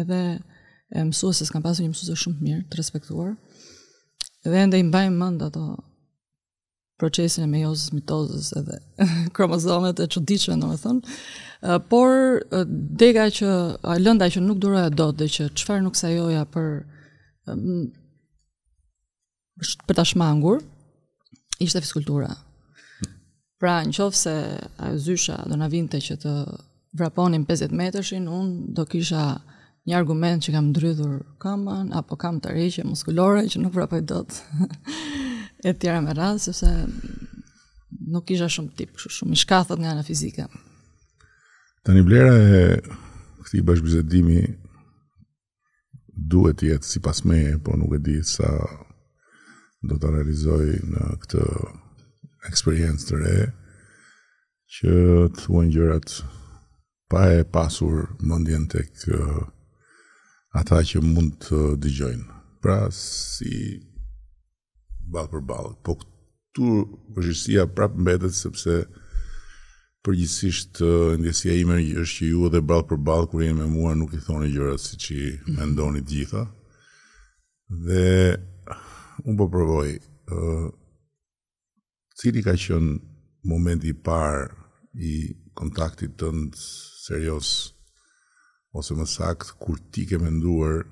edhe 0.02 0.20
e 0.94 1.04
mësuesës, 1.10 1.52
kam 1.54 1.64
pasur 1.66 1.84
një 1.84 1.92
mësuesës 1.94 2.22
shumë 2.24 2.44
mirë, 2.46 2.62
të 2.72 2.80
respektuar, 2.80 3.34
dhe 4.46 4.66
ndë 4.70 4.80
i 4.80 4.86
mbajmë 4.88 5.18
mend 5.18 5.44
ato 5.48 5.66
procesin 7.02 7.44
e 7.44 7.50
mejozës, 7.50 7.90
mitozës 7.98 8.52
edhe 8.60 8.78
kromozomet 9.36 10.00
e 10.04 10.08
qëndishme, 10.14 10.56
në 10.62 10.70
më 10.72 10.78
thënë, 10.84 11.16
por 11.92 12.16
dega 13.02 13.26
që, 13.34 13.50
a 13.84 13.98
lënda 14.00 14.28
që 14.32 14.44
nuk 14.46 14.62
duroja 14.64 14.88
do, 14.94 15.10
dhe 15.20 15.28
që 15.36 15.50
qëfar 15.58 15.84
nuk 15.86 16.00
sajoja 16.00 16.46
për 16.54 16.70
për 19.88 19.96
ta 19.98 20.04
shmangur, 20.08 20.62
ishte 21.64 21.82
fiskultura. 21.84 22.32
Pra, 23.64 23.78
në 23.88 23.94
qofë 23.96 24.18
se 24.20 24.34
zysha 25.00 25.38
do 25.48 25.56
në 25.56 25.70
vinte 25.72 25.96
që 26.04 26.18
të 26.20 26.32
vraponin 27.00 27.46
50 27.48 27.76
metërshin, 27.80 28.26
unë 28.28 28.74
do 28.76 28.84
kisha 28.92 29.22
një 29.88 29.96
argument 29.96 30.44
që 30.44 30.52
kam 30.58 30.68
drydhur 30.76 31.14
kamën, 31.40 31.94
apo 31.96 32.18
kam 32.20 32.42
të 32.44 32.52
rejqe 32.58 32.84
muskulore 32.84 33.46
që 33.48 33.62
nuk 33.64 33.78
vrapoj 33.78 34.02
do 34.10 34.18
të 34.28 34.66
e 35.72 35.74
tjera 35.80 36.02
me 36.04 36.12
radhë, 36.18 36.42
sepse 36.50 36.74
nuk 38.12 38.34
isha 38.36 38.50
shumë 38.52 38.74
tip, 38.82 39.00
shumë 39.00 39.32
i 39.32 39.40
shkathët 39.46 39.80
nga 39.80 39.94
në 39.96 40.04
fizika. 40.10 40.50
Ta 41.88 41.96
një 41.96 42.04
blera 42.04 42.34
e 42.34 42.82
këti 43.46 43.62
bashkëbizetimi 43.64 44.42
duhet 46.36 46.66
jetë 46.68 46.84
si 46.92 47.00
pasmeje, 47.08 47.56
por 47.64 47.80
nuk 47.80 47.96
e 47.96 48.04
di 48.12 48.18
sa 48.28 48.52
do 49.88 49.96
të 49.96 50.14
realizoj 50.18 50.66
në 50.92 51.14
këtë 51.24 51.46
eksperiencë 52.50 53.06
të 53.10 53.20
re 53.24 53.36
që 54.76 54.94
të 55.38 55.44
uën 55.54 55.70
gjërat 55.74 56.16
pa 57.12 57.26
e 57.38 57.44
pasur 57.56 58.08
më 58.28 58.38
ndjen 58.44 58.66
tek 58.74 58.90
ata 60.58 60.80
që 60.90 61.02
mund 61.06 61.38
të 61.48 61.60
digjojnë. 61.82 62.28
Pra, 62.64 62.80
si 62.96 63.54
balë 65.14 65.30
për 65.34 65.44
balë. 65.50 65.72
Po, 65.84 65.96
këtu 66.00 66.68
përgjësia 67.16 67.66
prapë 67.78 68.02
mbetet 68.02 68.38
sepse 68.38 68.76
përgjësisht 70.06 70.82
ndjesia 71.22 71.56
ime 71.60 71.78
është 72.04 72.18
që 72.20 72.30
ju 72.32 72.46
edhe 72.50 72.64
balë 72.70 72.88
për 72.92 73.02
balë 73.10 73.30
kur 73.32 73.44
jenë 73.46 73.60
me 73.64 73.68
mua 73.74 73.94
nuk 74.00 74.14
i 74.18 74.22
thoni 74.26 74.52
gjërat 74.54 74.82
si 74.84 75.00
që 75.04 75.20
me 75.58 75.70
ndoni 75.74 76.04
gjitha. 76.12 76.44
Dhe 77.88 78.08
unë 79.24 79.38
po 79.38 79.48
përvoj, 79.54 79.90
Cili 82.14 82.44
ka 82.46 82.54
qënë 82.54 82.94
momenti 83.50 83.90
par 83.94 84.52
i 84.94 85.32
kontaktit 85.58 86.14
tëndë 86.22 86.58
serios, 87.06 87.74
ose 88.78 88.94
më 88.98 89.06
sakt, 89.10 89.54
kur 89.58 89.80
ti 89.94 90.06
ke 90.10 90.20
menduar, 90.22 90.86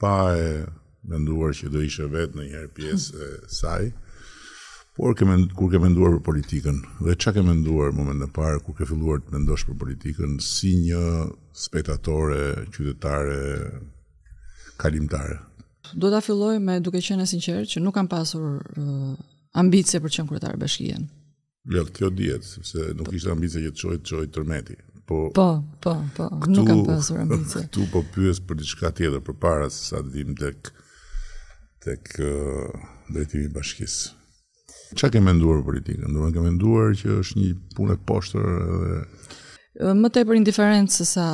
pa 0.00 0.32
e 0.36 0.64
menduar 1.06 1.52
që 1.56 1.68
do 1.72 1.80
ishe 1.84 2.08
vetë 2.12 2.36
në 2.40 2.46
njerë 2.48 2.72
pjesë 2.76 3.20
e 3.20 3.28
saj, 3.56 3.82
por 4.96 5.12
ke 5.16 5.28
kur 5.56 5.68
ke 5.72 5.78
menduar 5.80 6.14
për 6.16 6.24
politikën, 6.30 6.80
dhe 7.04 7.14
qa 7.20 7.30
ke 7.36 7.42
menduar 7.44 7.92
moment 7.92 8.20
në 8.22 8.32
parë, 8.32 8.62
kur 8.64 8.76
ke 8.80 8.88
filluar 8.88 9.20
të 9.20 9.36
mendosh 9.36 9.66
për 9.68 9.76
politikën, 9.84 10.38
si 10.40 10.72
një 10.88 11.04
spektatore, 11.52 12.64
qytetare, 12.72 13.74
kalimtare? 14.80 15.36
Do 15.92 16.08
ta 16.10 16.24
filloj 16.24 16.56
me 16.64 16.80
duke 16.80 17.04
qenë 17.04 17.28
sinqerë 17.30 17.68
që 17.72 17.84
nuk 17.84 17.94
kam 18.00 18.08
pasur 18.08 18.64
ambicie 19.58 20.00
për 20.04 20.12
qenë 20.16 20.30
kryetar 20.30 20.56
bashkisë. 20.60 21.04
Jo, 21.74 21.82
kjo 21.94 22.10
dihet, 22.14 22.44
sepse 22.46 22.92
nuk 22.94 23.10
ishte 23.16 23.32
ambicie 23.32 23.62
që 23.62 23.72
të 23.74 23.80
çojë 23.82 23.98
të 24.02 24.10
çojë 24.10 24.28
tërmeti. 24.36 24.76
Po, 25.06 25.22
po, 25.34 25.46
po, 25.82 25.92
po 26.16 26.28
këtu, 26.42 26.52
nuk 26.56 26.68
kam 26.70 26.82
pasur 26.86 27.20
ambicie. 27.22 27.62
Tu 27.74 27.86
po 27.92 28.04
pyes 28.14 28.40
për 28.46 28.60
diçka 28.60 28.90
tjetër 28.98 29.22
përpara 29.26 29.68
se 29.70 29.88
sa 29.90 30.02
të 30.02 30.12
vim 30.14 30.36
tek 30.38 30.70
tek 31.86 32.12
uh, 32.18 32.78
drejtimi 33.12 33.46
i 33.48 33.52
bashkisë. 33.54 34.12
Çka 34.98 35.08
ke 35.16 35.20
menduar 35.22 35.62
politikën? 35.66 36.06
Do 36.14 36.26
të 36.26 36.34
ke 36.36 36.42
menduar 36.42 36.92
që 36.98 37.16
është 37.22 37.38
një 37.42 37.50
punë 37.74 37.94
e 37.96 38.00
poshtër 38.06 38.46
edhe 38.60 39.04
më 39.98 40.08
tepër 40.14 40.38
indiferencë 40.38 40.94
se 40.96 41.04
sa 41.10 41.26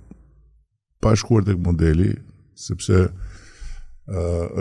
pa 1.04 1.12
shkuar 1.20 1.44
tek 1.46 1.60
modeli, 1.64 2.12
sepse 2.58 3.04
uh, 3.08 3.12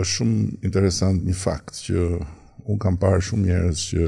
është 0.00 0.12
shumë 0.16 0.38
interesant 0.66 1.24
një 1.26 1.36
fakt 1.38 1.74
që 1.86 1.98
unë 2.14 2.80
kam 2.82 2.96
parë 3.00 3.22
shumë 3.28 3.46
njerës 3.48 3.80
që 3.90 4.02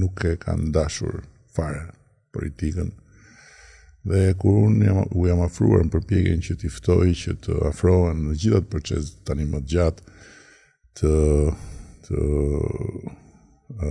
nuk 0.00 0.16
e 0.30 0.34
kanë 0.40 0.70
dashur 0.74 1.14
fare 1.54 1.84
politikën, 2.34 2.90
dhe 4.10 4.20
kur 4.38 4.54
unë 4.68 4.80
jam, 4.86 4.98
u 5.10 5.12
jam 5.28 5.40
afruar 5.44 5.82
në 5.84 5.92
përpjegjen 5.94 6.38
që 6.46 6.52
t'i 6.62 6.70
që 7.22 7.32
të 7.46 7.54
afrohen 7.70 8.18
në 8.28 8.34
gjithat 8.40 8.66
përqes 8.72 9.04
tani 9.26 9.44
më 9.50 9.60
gjatë 9.72 10.02
të, 10.98 11.14
të 12.06 12.20
uh, 12.20 13.84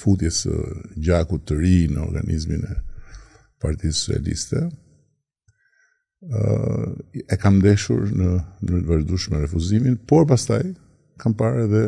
futjes 0.00 0.44
uh, 0.46 0.52
gjakut 0.96 1.42
të 1.46 1.54
ri 1.60 1.76
në 1.92 2.00
organizmin 2.08 2.62
e 2.64 2.74
partisë 3.62 3.98
socialiste, 4.02 4.30
liste, 4.30 4.60
e 7.30 7.36
kam 7.40 7.58
deshur 7.64 8.04
në 8.14 8.26
në 8.62 8.80
vazhdueshme 8.86 9.40
refuzimin, 9.42 9.96
por 10.06 10.26
pastaj 10.30 10.60
kam 11.18 11.34
parë 11.38 11.64
edhe 11.66 11.82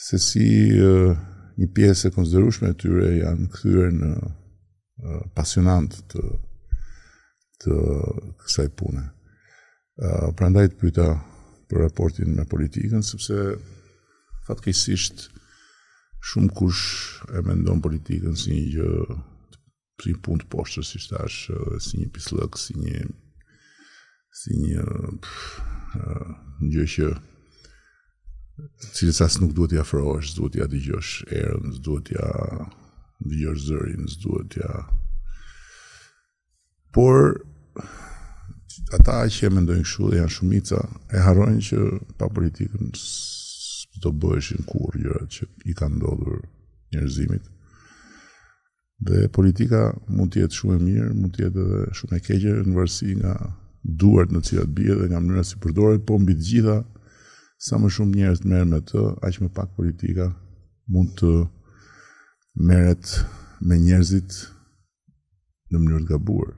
se 0.00 0.18
si 0.20 0.42
e, 0.76 0.90
një 1.56 1.68
pjesë 1.76 2.10
e 2.10 2.14
konsiderueshme 2.18 2.70
e 2.70 2.76
tyre 2.82 3.08
janë 3.22 3.48
kthyer 3.54 3.88
në 3.96 4.10
e, 4.20 5.22
pasionant 5.36 5.96
të 6.12 6.24
të 7.60 7.78
kësaj 8.40 8.68
pune. 8.80 9.02
Ë 10.00 10.30
prandaj 10.36 10.68
të 10.72 10.78
pyeta 10.80 11.08
për 11.68 11.82
raportin 11.84 12.32
me 12.36 12.44
politikën 12.48 13.02
sepse 13.04 13.34
fatkeqësisht 14.46 15.26
shumë 16.30 16.54
kush 16.56 16.80
e 17.36 17.42
mendon 17.44 17.82
politikën 17.84 18.36
si 18.40 18.52
një 18.54 18.70
gjë 18.76 18.92
si 20.00 20.12
një 20.12 20.20
punë 20.24 20.44
të 20.44 20.48
poshtër, 20.54 20.86
si 20.88 21.00
shtash, 21.04 21.38
si 21.84 22.00
një 22.00 22.08
pislëk, 22.16 22.56
si 22.56 22.78
një 22.80 23.04
si 24.32 24.54
një 24.56 24.82
pff, 25.24 26.02
një 26.62 26.70
gjë 26.74 26.84
që 26.94 27.08
cilësas 28.96 29.38
nuk 29.42 29.54
duhet 29.56 29.72
t'ja 29.74 29.82
afrohesh, 29.84 30.34
duhet 30.36 30.54
t'ja 30.54 30.66
dëgjosh 30.70 31.12
erën, 31.32 31.70
duhet 31.84 32.06
t'ja 32.10 32.28
dëgjosh 33.26 33.64
zërin, 33.70 34.06
duhet 34.22 34.50
t'ja 34.52 34.70
por 36.94 37.40
ata 38.96 39.22
që 39.32 39.48
e 39.48 39.52
mendojnë 39.54 39.84
kështu 39.86 40.10
dhe 40.10 40.20
janë 40.20 40.34
shumica 40.34 40.80
e 41.14 41.22
harrojnë 41.24 41.62
që 41.68 41.78
pa 42.18 42.30
politikën 42.34 42.92
do 44.04 44.12
bëheshin 44.22 44.66
kurrë 44.70 45.02
gjërat 45.04 45.34
që 45.38 45.48
i 45.72 45.74
kanë 45.78 45.98
ndodhur 46.00 46.38
njerëzimit. 46.94 47.42
Dhe 49.06 49.26
politika 49.34 49.88
mund 50.12 50.34
të 50.34 50.44
jetë 50.44 50.60
shumë 50.60 50.76
e 50.78 50.82
mirë, 50.84 51.08
mund 51.18 51.34
të 51.34 51.44
jetë 51.46 51.66
edhe 51.66 51.98
shumë 51.98 52.18
e 52.18 52.22
keqe 52.26 52.54
në 52.66 52.76
varësi 52.78 53.14
nga 53.20 53.34
duart 53.82 54.30
në 54.32 54.40
cilat 54.44 54.72
bie 54.76 54.94
dhe 54.94 55.06
nga 55.08 55.20
mënyra 55.20 55.44
si 55.46 55.56
përdoret, 55.60 56.04
po 56.06 56.18
mbi 56.18 56.34
të 56.36 56.46
gjitha 56.50 56.78
sa 57.60 57.78
më 57.80 57.90
shumë 57.94 58.16
njerëz 58.16 58.42
merren 58.48 58.70
me 58.74 58.80
të, 58.84 59.00
aq 59.26 59.40
më 59.42 59.48
pak 59.56 59.74
politika 59.76 60.26
mund 60.90 61.14
të 61.20 61.30
merret 62.68 63.14
me 63.62 63.78
njerëzit 63.78 64.36
në 65.70 65.78
mënyrë 65.78 66.04
të 66.06 66.12
gabuar. 66.14 66.52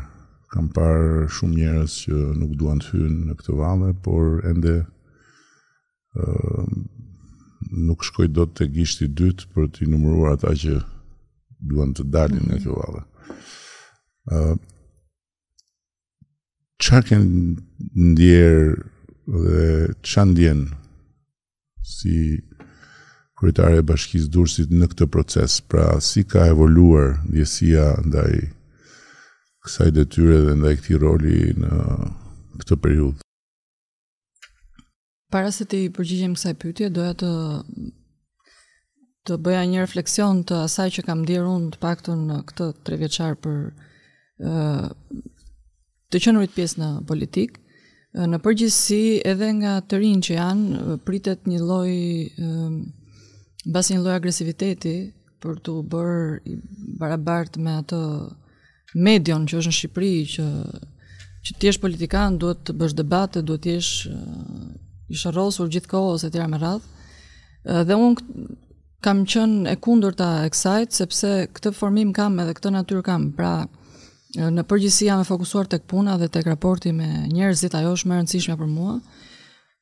kam 0.52 0.66
parë 0.76 1.28
shumë 1.32 1.56
njerës 1.58 1.94
që 2.06 2.16
nuk 2.42 2.58
duan 2.60 2.82
të 2.84 2.90
hynë 2.92 3.28
në 3.30 3.36
këtë 3.40 3.54
vale, 3.56 3.94
por 4.04 4.42
ende 4.50 4.74
nuk 7.88 8.04
shkoj 8.04 8.28
do 8.36 8.44
të 8.52 8.68
gjishti 8.76 9.08
dytë 9.20 9.48
për 9.54 9.70
të 9.78 9.88
numëruar 9.94 10.34
ata 10.36 10.52
që 10.66 10.74
duan 11.72 11.96
të 11.96 12.10
dalin 12.18 12.44
në 12.50 12.58
mhm. 12.58 12.60
këtë 12.66 12.76
vale. 12.82 14.60
Qa 16.84 17.00
kënë 17.08 18.12
ndjerë 18.12 18.70
dhe 19.48 19.66
qa 20.04 20.28
ndjenë 20.28 20.82
si 21.96 22.18
kryetare 23.42 23.80
e 23.82 23.86
bashkisë 23.86 24.30
Durrësit 24.32 24.74
në 24.78 24.88
këtë 24.92 25.08
proces. 25.12 25.56
Pra 25.66 25.88
si 26.04 26.22
ka 26.30 26.44
evoluar 26.52 27.18
ndjesia 27.30 27.88
ndaj 28.06 28.32
kësaj 29.66 29.90
detyre 29.98 30.38
dhe 30.48 30.54
ndaj 30.60 30.74
këtij 30.82 31.00
roli 31.02 31.42
në 31.62 31.70
këtë 32.62 32.78
periudhë. 32.84 33.26
Para 35.32 35.52
se 35.56 35.66
të 35.66 35.80
përgjigjem 35.96 36.36
kësaj 36.38 36.56
pyetje, 36.62 36.92
doja 36.94 37.14
të 37.22 37.32
të 39.30 39.36
bëja 39.46 39.64
një 39.70 39.82
refleksion 39.86 40.42
të 40.50 40.56
asaj 40.68 40.88
që 40.98 41.04
kam 41.10 41.24
ndier 41.26 41.44
unë 41.46 41.74
të 41.76 41.82
paktën 41.82 42.22
në 42.30 42.38
këtë 42.52 42.68
tre 42.86 42.98
vjeçar 43.02 43.36
për 43.44 43.58
ë 44.40 44.54
të 46.12 46.20
qenurit 46.26 46.52
pjesë 46.56 46.82
në 46.82 46.88
politikë. 47.10 47.60
Në 48.28 48.38
përgjithësi, 48.44 49.04
edhe 49.32 49.48
nga 49.62 49.76
të 49.88 50.00
rinj 50.02 50.24
që 50.28 50.34
janë, 50.38 50.96
pritet 51.08 51.46
një 51.48 51.60
lojë 51.70 52.50
Basi 53.66 53.94
një 53.94 54.16
agresiviteti 54.16 54.94
për 55.42 55.58
të 55.66 55.74
bërë 55.92 56.24
i 56.50 56.56
barabartë 57.02 57.62
me 57.62 57.76
atë 57.82 58.00
medion 59.06 59.46
që 59.48 59.60
është 59.60 59.70
në 59.74 59.78
Shqipëri, 59.78 60.14
që, 60.34 60.48
që 61.48 61.56
t'jesh 61.62 61.80
politikan, 61.82 62.40
duhet 62.42 62.64
të 62.66 62.76
bësh 62.82 62.96
debate, 62.98 63.44
duhet 63.46 63.64
t'jesh 63.68 63.92
uh, 64.10 64.66
i 65.14 65.18
shërrosur 65.18 65.70
gjithë 65.74 65.92
kohë 65.94 66.16
ose 66.18 66.30
t'jera 66.34 66.50
me 66.50 66.58
radhë. 66.62 67.06
Uh, 67.62 67.84
dhe 67.86 67.98
unë 67.98 68.26
kam 69.06 69.24
qënë 69.30 69.72
e 69.72 69.78
kundur 69.82 70.18
e 70.18 70.32
eksajtë, 70.50 70.98
sepse 71.04 71.32
këtë 71.54 71.74
formim 71.78 72.12
kam 72.18 72.40
edhe 72.42 72.58
këtë 72.58 72.74
natyrë 72.76 73.06
kam. 73.08 73.30
Pra, 73.38 73.54
uh, 73.64 74.50
në 74.54 74.66
përgjithësi 74.70 75.10
jam 75.12 75.22
e 75.24 75.30
fokusuar 75.30 75.70
të 75.70 75.84
këpuna 75.86 76.18
dhe 76.22 76.30
të 76.34 76.44
këraporti 76.50 76.94
me 76.98 77.14
njerëzit, 77.34 77.78
ajo 77.78 77.94
është 77.98 78.10
më 78.10 78.20
rëndësishme 78.22 78.58
për 78.62 78.74
mua. 78.78 78.98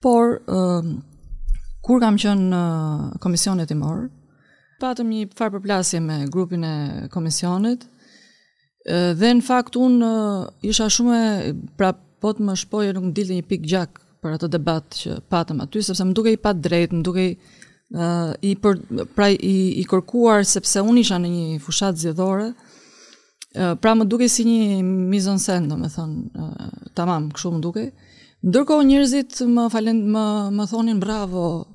Por, 0.04 0.40
Kur 1.86 2.00
kam 2.04 2.18
qënë 2.20 2.50
në 2.52 2.62
komisionet 3.24 3.72
i 3.72 3.78
morë? 3.80 4.08
Patëm 4.80 5.10
një 5.14 5.28
farë 5.36 5.56
përplasje 5.60 6.00
me 6.04 6.18
grupin 6.32 6.64
e 6.64 6.74
komisionet, 7.12 7.84
dhe 8.90 9.32
në 9.36 9.44
fakt 9.46 9.76
unë 9.80 10.12
isha 10.66 10.88
shumë, 10.92 11.24
pra 11.78 11.94
të 12.20 12.44
më 12.48 12.56
shpojë 12.64 12.94
nuk 12.96 13.06
më 13.10 13.14
dilë 13.16 13.38
një 13.40 13.48
pik 13.48 13.66
gjak 13.68 14.00
për 14.24 14.34
atë 14.38 14.50
debat 14.52 14.88
që 15.00 15.18
patëm 15.32 15.62
aty, 15.64 15.84
sepse 15.88 16.08
më 16.08 16.16
duke 16.16 16.34
i 16.36 16.40
patë 16.44 16.64
drejtë, 16.68 16.98
më 17.00 17.06
duke 17.08 17.24
i, 17.30 17.36
uh, 17.96 18.34
i, 18.44 18.54
për, 18.60 18.82
pra 19.16 19.30
i, 19.32 19.56
i 19.80 19.86
kërkuar 19.88 20.44
sepse 20.48 20.84
unë 20.84 21.04
isha 21.04 21.20
në 21.24 21.32
një 21.36 21.60
fushat 21.64 22.00
zjedhore, 22.02 22.50
uh, 23.56 23.76
pra 23.80 23.94
më 23.96 24.08
duke 24.12 24.28
si 24.32 24.44
një 24.48 24.82
mizonsendo, 24.88 25.78
me 25.80 25.88
thonë, 25.94 26.46
uh, 26.46 26.92
tamam, 27.00 27.30
këshu 27.36 27.54
më 27.56 27.62
duke, 27.68 27.86
Ndërkohë 28.40 28.84
njerëzit 28.88 29.42
më 29.52 29.66
falen 29.74 29.98
më 30.14 30.24
më 30.56 30.66
thonin 30.72 31.00
bravo. 31.00 31.68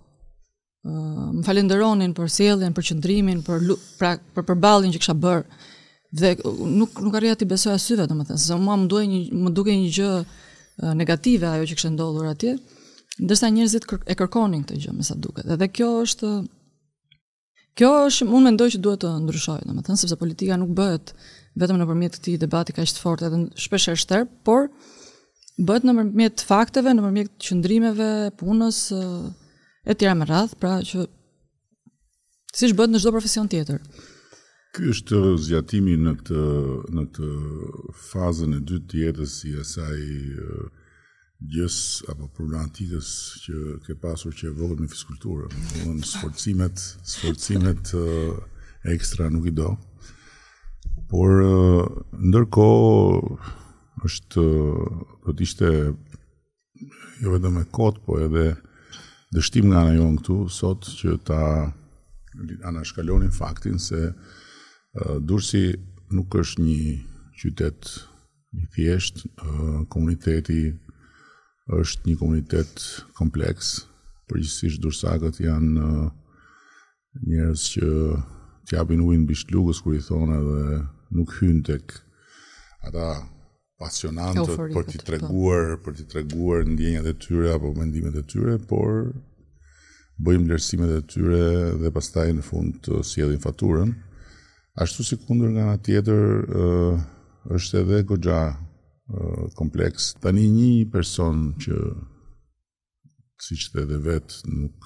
më 1.35 1.43
falenderonin 1.49 2.13
për 2.13 2.29
sjelljen, 2.29 2.75
për 2.77 2.85
qëndrimin, 2.87 3.39
për 3.47 3.61
pra 3.99 4.11
për 4.37 4.45
përballjen 4.51 4.93
që 4.93 5.01
kisha 5.01 5.15
bër. 5.17 5.41
Dhe 6.13 6.35
nuk 6.77 6.97
nuk 7.01 7.15
arrija 7.17 7.35
ti 7.41 7.45
besoja 7.49 7.79
syve, 7.81 8.05
domethënë, 8.07 8.39
se 8.39 8.57
mua 8.61 8.77
më 8.77 8.89
duhej 8.93 9.07
një 9.13 9.21
më 9.45 9.53
duke 9.57 9.73
një 9.73 9.93
gjë 9.97 10.95
negative 11.01 11.49
ajo 11.49 11.65
që 11.71 11.77
kishte 11.79 11.93
ndodhur 11.95 12.29
atje. 12.33 12.53
Ndërsa 13.25 13.49
njerëzit 13.57 13.89
kër, 13.89 14.01
e 14.13 14.17
kërkonin 14.21 14.65
këtë 14.67 14.81
gjë, 14.85 14.93
me 14.99 15.05
sa 15.09 15.15
duke, 15.17 15.41
Dhe, 15.45 15.57
dhe 15.57 15.69
kjo 15.73 15.91
është 16.05 16.31
kjo 17.81 17.93
është 18.09 18.29
unë 18.29 18.45
mendoj 18.49 18.69
që 18.77 18.83
duhet 18.85 19.01
të 19.05 19.15
ndryshoj, 19.25 19.61
domethënë, 19.69 20.01
sepse 20.05 20.21
politika 20.21 20.61
nuk 20.61 20.77
bëhet 20.77 21.15
vetëm 21.61 21.81
nëpërmjet 21.81 22.21
këtij 22.21 22.37
debati 22.45 22.77
kaq 22.77 22.93
të 22.93 23.01
fortë, 23.05 23.29
edhe 23.33 23.45
shpesh 23.57 24.09
por 24.45 24.69
bëhet 25.57 25.85
në 25.87 25.93
mërmjet 25.99 26.43
fakteve, 26.49 26.91
në 26.97 27.03
mërmjet 27.05 27.29
qëndrimeve, 27.47 28.09
punës, 28.41 28.81
e 28.93 29.95
tjera 29.95 30.17
me 30.19 30.27
radhë, 30.27 30.57
pra 30.59 30.81
që 30.83 31.05
si 32.55 32.69
shë 32.71 32.75
bëhet 32.79 32.93
në 32.95 33.01
shdo 33.03 33.13
profesion 33.15 33.49
tjetër. 33.51 33.83
Ky 34.75 34.89
është 34.91 35.21
zjatimi 35.39 35.95
në 36.03 36.17
të, 36.27 36.45
në 36.95 37.05
të 37.15 37.29
fazën 38.09 38.57
e 38.57 38.61
dytë 38.67 38.89
tjetës 38.91 39.37
si 39.41 39.53
asaj 39.55 39.99
gjës 41.55 41.77
apo 42.11 42.27
problematikës 42.35 43.13
që 43.45 43.79
ke 43.87 43.95
pasur 44.03 44.35
që 44.35 44.49
e 44.51 44.57
vëllë 44.59 44.81
me 44.81 44.91
fiskulturë. 44.91 45.49
Në 45.93 46.09
sforcimet, 46.09 46.83
sforcimet 47.15 47.95
ekstra 48.91 49.29
nuk 49.31 49.47
i 49.51 49.55
do. 49.55 49.77
Por, 51.11 51.39
ndërko, 52.19 52.67
është 54.05 54.43
do 55.27 55.33
të 55.35 55.43
ishte 55.47 55.69
jo 57.23 57.31
vetëm 57.33 57.55
me 57.61 57.65
kot, 57.79 58.01
po 58.05 58.19
edhe 58.21 58.49
dështim 59.35 59.69
nga 59.71 59.81
ana 59.85 59.95
jonë 59.99 60.19
këtu 60.21 60.37
sot 60.59 60.83
që 61.01 61.15
ta 61.29 61.41
anashkalonin 62.71 63.33
faktin 63.35 63.79
se 63.83 64.01
uh, 64.11 65.17
Durrësi 65.25 65.65
nuk 66.17 66.35
është 66.43 66.65
një 66.67 66.95
qytet 67.41 67.93
i 68.61 68.67
thjeshtë, 68.75 69.25
uh, 69.29 69.79
komuniteti 69.93 70.61
është 71.81 72.11
një 72.11 72.19
komunitet 72.21 72.85
kompleks, 73.19 73.71
përgjithsisht 74.29 74.83
dursakët 74.85 75.41
janë 75.47 75.75
uh, 75.81 76.11
njerëz 77.25 77.65
që 77.77 77.89
t'japin 78.69 79.05
ujin 79.07 79.23
mbi 79.25 79.37
shlugës 79.39 79.81
kur 79.85 79.95
i 79.97 80.03
thonë 80.05 80.39
edhe 80.43 80.81
nuk 81.15 81.35
hyn 81.41 81.63
tek 81.67 82.01
ata 82.85 83.07
pasionante 83.79 84.45
për 84.75 84.85
t'i 84.89 84.99
po. 84.99 85.05
treguar, 85.09 85.67
për 85.85 85.97
t'i 85.99 86.05
treguar 86.15 86.63
ndjenjat 86.75 87.07
e 87.11 87.15
tyre 87.27 87.49
apo 87.57 87.73
mendimet 87.79 88.17
e 88.17 88.23
tyre, 88.31 88.55
por 88.71 88.91
bëjmë 90.25 90.47
vlerësimet 90.47 90.93
e 90.95 91.01
tyre 91.11 91.43
dhe 91.81 91.89
pastaj 91.97 92.29
në 92.37 92.45
fund 92.49 92.79
të 92.85 93.01
sjedhin 93.11 93.41
faturën. 93.45 93.91
Ashtu 94.83 95.01
si 95.07 95.17
kundër 95.25 95.51
nga 95.55 95.65
nga 95.69 95.77
tjetër, 95.85 96.23
është 97.55 97.77
edhe 97.83 97.99
gogja 98.09 98.41
kompleks. 99.59 100.03
Tani 100.23 100.45
një 100.57 100.91
person 100.93 101.37
që 101.63 101.77
si 103.43 103.55
që 103.61 103.67
të 103.73 103.79
edhe 103.85 103.99
vetë 104.09 104.37
nuk 104.59 104.81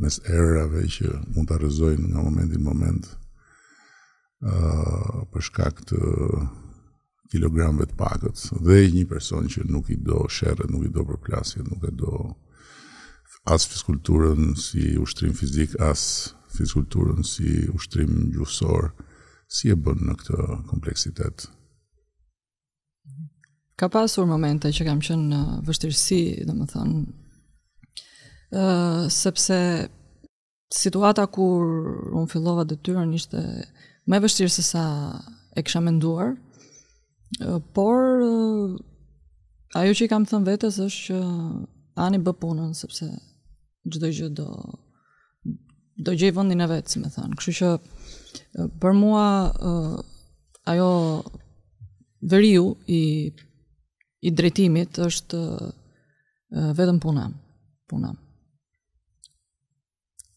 mes 0.00 0.16
erave 0.40 0.82
që 0.96 1.08
mund 1.34 1.46
ta 1.50 1.56
rrezojnë 1.60 2.06
nga 2.10 2.20
momenti 2.26 2.56
në 2.56 2.64
moment 2.68 3.04
ë 3.04 3.06
uh, 4.48 5.18
për 5.32 5.42
shkak 5.48 5.76
të 5.90 6.00
kilogramëve 7.30 7.84
të 7.90 7.94
pakët 8.02 8.38
dhe 8.66 8.76
një 8.96 9.04
person 9.12 9.42
që 9.52 9.60
nuk 9.72 9.86
i 9.92 9.96
do 10.10 10.20
sherrën, 10.36 10.70
nuk 10.72 10.84
i 10.88 10.94
do 10.96 11.02
përplasje, 11.10 11.58
nuk 11.68 11.82
e 11.84 11.92
do 12.02 12.14
as 13.52 13.62
fizikulturën 13.70 14.42
si 14.64 14.82
ushtrim 15.04 15.32
fizik, 15.40 15.70
as 15.90 16.00
fizikulturën 16.56 17.20
si 17.32 17.48
ushtrim 17.74 18.12
gjuhësor, 18.34 18.82
si 19.54 19.64
e 19.74 19.76
bën 19.78 20.00
në 20.08 20.14
këtë 20.20 20.38
kompleksitet. 20.72 21.36
Ka 23.80 23.88
pasur 23.88 24.26
momente 24.28 24.68
që 24.76 24.84
kam 24.84 24.98
qenë 25.00 25.26
në 25.28 25.36
vështirësi, 25.64 26.16
dhe 26.44 26.52
më 26.56 26.64
thënë, 26.74 26.98
uh, 28.52 29.06
sepse 29.16 29.56
situata 30.80 31.24
kur 31.32 31.70
unë 32.12 32.28
fillova 32.28 32.64
dhe 32.68 32.76
ishte 32.76 33.16
ishte 33.20 33.42
me 34.12 34.20
vështirë 34.20 34.52
se 34.56 34.62
sa 34.66 34.82
e 35.56 35.62
kësha 35.64 35.80
menduar, 35.86 36.34
uh, 37.40 37.56
por 37.72 38.20
uh, 38.20 38.76
ajo 39.80 39.96
që 39.96 40.04
i 40.04 40.10
kam 40.12 40.26
thënë 40.28 40.48
vetës 40.52 40.76
është 40.88 41.00
që 41.06 41.22
ani 42.04 42.20
bë 42.20 42.36
punën, 42.42 42.74
sepse 42.76 43.08
çdo 43.88 44.06
gjë 44.12 44.28
do 44.36 44.48
do 46.04 46.12
gjej 46.20 46.34
vendin 46.36 46.60
e 46.60 46.68
vet, 46.74 46.88
si 46.92 47.00
më 47.00 47.14
thon. 47.16 47.32
Kështu 47.32 47.52
që 47.56 48.72
për 48.80 48.92
mua 49.00 49.24
ajo 50.74 50.90
veriu 52.34 52.74
i 52.86 53.04
i 54.20 54.32
drejtimit 54.34 54.98
është 55.00 55.38
vetëm 56.76 56.98
puna, 57.00 57.28
puna. 57.88 58.10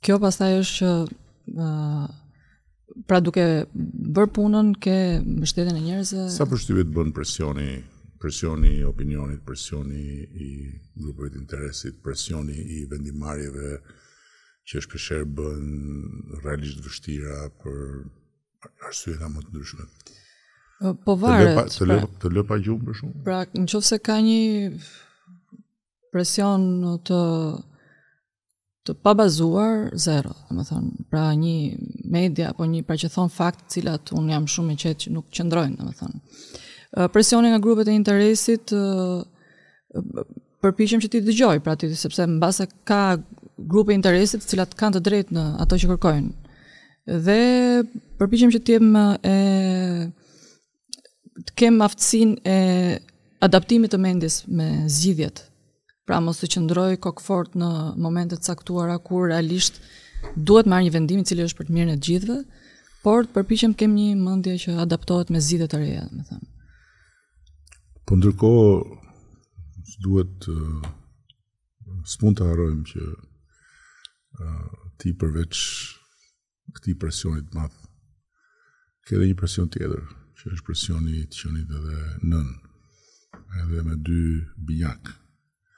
Kjo 0.03 0.17
pastaj 0.21 0.59
është 0.61 0.89
që 1.05 1.71
pra 3.09 3.17
duke 3.25 3.43
bërë 4.13 4.31
punën 4.35 4.69
ke 4.83 4.95
mbështetjen 5.25 5.79
e 5.79 5.81
njerëzve. 5.87 6.25
Sa 6.29 6.45
përshtypet 6.51 6.91
bën 6.93 7.09
presioni, 7.15 7.69
presioni 8.21 8.73
i 8.77 8.83
opinionit, 8.85 9.41
presioni 9.47 10.03
i 10.21 10.49
grupeve 10.99 11.33
të 11.33 11.41
interesit, 11.41 11.99
presioni 12.05 12.53
i 12.77 12.83
vendimarrjeve 12.91 13.77
që 14.69 14.79
është 14.83 14.93
kësher 14.93 15.25
bën 15.39 16.43
realisht 16.45 16.83
vështira 16.85 17.47
për 17.63 17.79
arsyet 18.91 19.25
më 19.27 19.43
të 19.47 19.51
ndryshme. 19.55 19.87
Po 21.05 21.15
varet. 21.19 21.55
Të 21.79 21.85
lë 21.87 21.95
të 21.95 21.95
lë 21.95 21.99
pra, 21.99 22.15
të 22.23 22.31
lë 22.35 22.43
pa 22.47 22.57
gjumë 22.59 22.85
për 22.89 22.97
shumë. 22.99 23.13
Pra, 23.23 23.37
nëse 23.55 23.99
ka 24.03 24.17
një 24.23 24.41
presion 26.11 26.65
të 27.07 27.19
të 28.83 28.97
pabazuar, 28.99 29.93
zero, 29.95 30.33
më 30.51 30.65
thon. 30.67 30.89
Pra 31.11 31.29
një 31.39 31.53
media 32.11 32.49
apo 32.51 32.65
një 32.67 32.81
pra 32.87 32.97
që 32.99 33.07
thon 33.13 33.31
fakt, 33.31 33.63
të 33.63 33.77
cilat 33.77 34.11
un 34.19 34.27
jam 34.33 34.47
shumë 34.51 34.73
i 34.75 34.79
qetë 34.83 35.05
që 35.05 35.13
nuk 35.15 35.29
qëndrojnë, 35.33 35.85
më 35.87 35.93
thon. 36.01 36.17
Presioni 37.13 37.53
nga 37.53 37.61
grupet 37.63 37.87
e 37.89 37.95
interesit 37.95 38.73
të 38.73 39.23
që 40.63 41.07
ti 41.11 41.21
dëgjoj, 41.23 41.61
pra 41.63 41.77
ti 41.79 41.87
sepse 41.95 42.27
mbase 42.27 42.67
ka 42.87 43.15
grupe 43.55 43.95
interesit 43.95 44.43
të 44.43 44.51
cilat 44.51 44.75
kanë 44.79 44.97
të 44.97 45.03
drejtë 45.07 45.37
në 45.37 45.45
ato 45.63 45.79
që 45.79 45.89
kërkojnë. 45.93 46.33
Dhe 47.25 47.39
përpiqem 48.19 48.51
që 48.55 48.59
të 48.63 48.77
jem 48.77 48.93
e 49.23 49.33
të 51.41 51.53
kem 51.59 51.79
aftësin 51.81 52.35
e 52.45 52.57
adaptimit 53.43 53.91
të 53.93 53.99
mendjes 53.99 54.37
me 54.47 54.67
zgjidhjet. 54.89 55.41
Pra 56.05 56.19
mos 56.21 56.41
të 56.41 56.49
qëndroj 56.55 56.91
kokfort 57.03 57.55
në 57.57 57.69
momentet 58.03 58.43
caktuara 58.45 58.97
kur 58.99 59.27
realisht 59.31 59.79
duhet 60.37 60.67
marr 60.69 60.83
një 60.85 60.93
vendim 60.97 61.23
i 61.23 61.27
cili 61.27 61.45
është 61.47 61.57
për 61.61 61.69
të 61.69 61.75
mirën 61.77 61.93
e 61.93 61.97
të 61.97 62.07
gjithëve, 62.07 62.39
por 63.03 63.25
të 63.25 63.33
përpiqem 63.35 63.73
të 63.73 63.81
kem 63.83 63.95
një 63.99 64.09
mendje 64.19 64.57
që 64.65 64.75
adaptohet 64.85 65.31
me 65.33 65.41
zgjidhjet 65.43 65.73
të 65.73 65.81
reja, 65.81 66.05
më 66.11 66.23
them. 66.29 66.43
Po 68.05 68.17
ndërkohë 68.19 68.73
duhet 70.03 70.47
s'mund 72.13 72.37
të 72.39 72.49
harrojmë 72.49 72.87
që 72.89 73.05
ti 75.01 75.13
përveç 75.21 75.61
këtij 76.73 76.95
presionit 76.99 77.47
të 77.49 77.57
madh 77.59 77.79
ke 79.03 79.17
edhe 79.17 79.27
një 79.27 79.35
presion 79.37 79.67
tjetër, 79.67 79.99
që 80.43 80.51
është 80.51 80.65
presjoni 80.67 81.21
të 81.31 81.37
qënit 81.39 81.69
edhe 81.71 81.97
nën, 82.29 82.47
edhe 83.61 83.83
me 83.87 83.93
dy 84.07 84.23
bijak. 84.67 85.13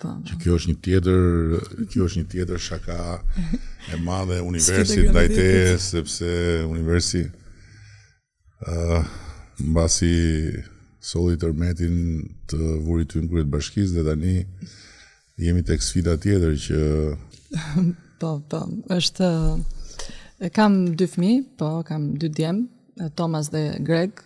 Po. 0.02 0.10
Që 0.28 0.34
kjo 0.42 0.56
është 0.58 0.70
një 0.74 0.78
tjetër, 0.88 1.54
kjo 1.94 2.08
është 2.08 2.20
një 2.24 2.30
tjetër 2.34 2.60
shaka 2.66 2.98
e 3.94 4.00
madhe 4.04 4.40
universit 4.44 5.06
të 5.06 5.14
dajte, 5.20 5.46
sepse 5.86 6.30
universit 6.66 7.30
uh, 8.68 9.06
në 9.62 9.70
basi 9.78 10.12
solit 11.06 11.40
tërmetin 11.46 11.96
të 12.50 12.60
vurit 12.90 13.14
të 13.14 13.24
ngurit 13.28 13.50
bashkis, 13.54 13.94
dhe 13.94 14.02
tani 14.10 14.36
jemi 15.44 15.62
të 15.64 15.76
eksfida 15.78 16.18
tjetër 16.18 16.58
që... 16.68 16.86
Po, 18.20 18.38
po, 18.50 18.62
është... 18.98 19.30
Kam 20.56 20.74
dy 21.00 21.06
fmi, 21.08 21.34
po, 21.60 21.68
kam 21.88 22.10
dy 22.20 22.28
djem, 22.34 22.58
Thomas 23.16 23.48
dhe 23.54 23.62
Greg, 23.88 24.18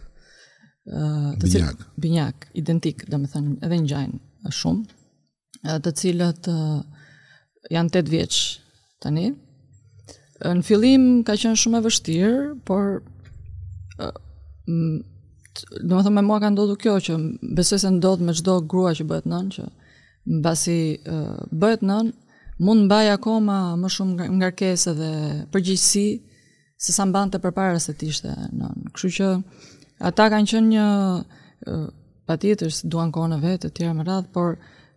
të 0.90 1.48
cilë, 1.52 1.66
binjak. 1.68 1.84
binjak, 2.02 2.48
identik, 2.58 3.04
dhe 3.12 3.18
me 3.22 3.28
thënë, 3.30 3.60
edhe 3.66 3.78
ngjajnë 3.84 4.54
shumë, 4.56 4.98
të 5.86 5.92
cilët 6.02 6.50
janë 7.74 7.92
8 8.02 8.10
vjeqë 8.10 8.40
tani. 9.04 9.28
Në 10.42 10.64
fillim 10.66 11.04
ka 11.28 11.36
qenë 11.38 11.60
shumë 11.62 11.78
e 11.78 11.84
vështirë, 11.86 12.42
por 12.66 13.04
do 15.86 15.96
më 15.96 16.02
thëmë 16.06 16.18
me 16.18 16.26
mua 16.26 16.40
ka 16.42 16.50
ndodhu 16.56 16.76
kjo 16.82 16.96
që 17.10 17.14
besoj 17.60 17.80
se 17.84 17.90
ndodhë 17.94 18.26
me 18.26 18.34
qdo 18.38 18.54
grua 18.70 18.92
që 18.98 19.06
bëhet 19.10 19.26
nën 19.28 19.48
që 19.58 19.66
në 20.30 20.40
basi 20.46 20.78
bëhet 21.60 21.82
nën 21.86 22.14
mund 22.66 22.86
mbaj 22.86 23.08
akoma 23.18 23.58
më 23.82 23.88
shumë 23.98 24.28
ngarkesë 24.40 24.94
dhe 25.00 25.10
përgjithsi 25.52 26.06
se 26.80 26.92
sa 26.96 27.06
mbante 27.10 27.42
për 27.44 27.58
se 27.82 27.92
të 27.94 28.06
ishte 28.08 28.30
nën 28.56 28.88
kështu 28.94 29.10
që 29.18 29.28
ata 30.00 30.24
kanë 30.32 30.48
qenë 30.50 30.70
një 30.74 30.86
pa 32.30 32.36
tjetër 32.40 32.74
duan 32.92 33.12
kone 33.12 33.40
vetë 33.44 33.68
të 33.68 33.72
tjera 33.78 33.94
më 33.98 34.06
radhë, 34.08 34.32
por 34.34 34.56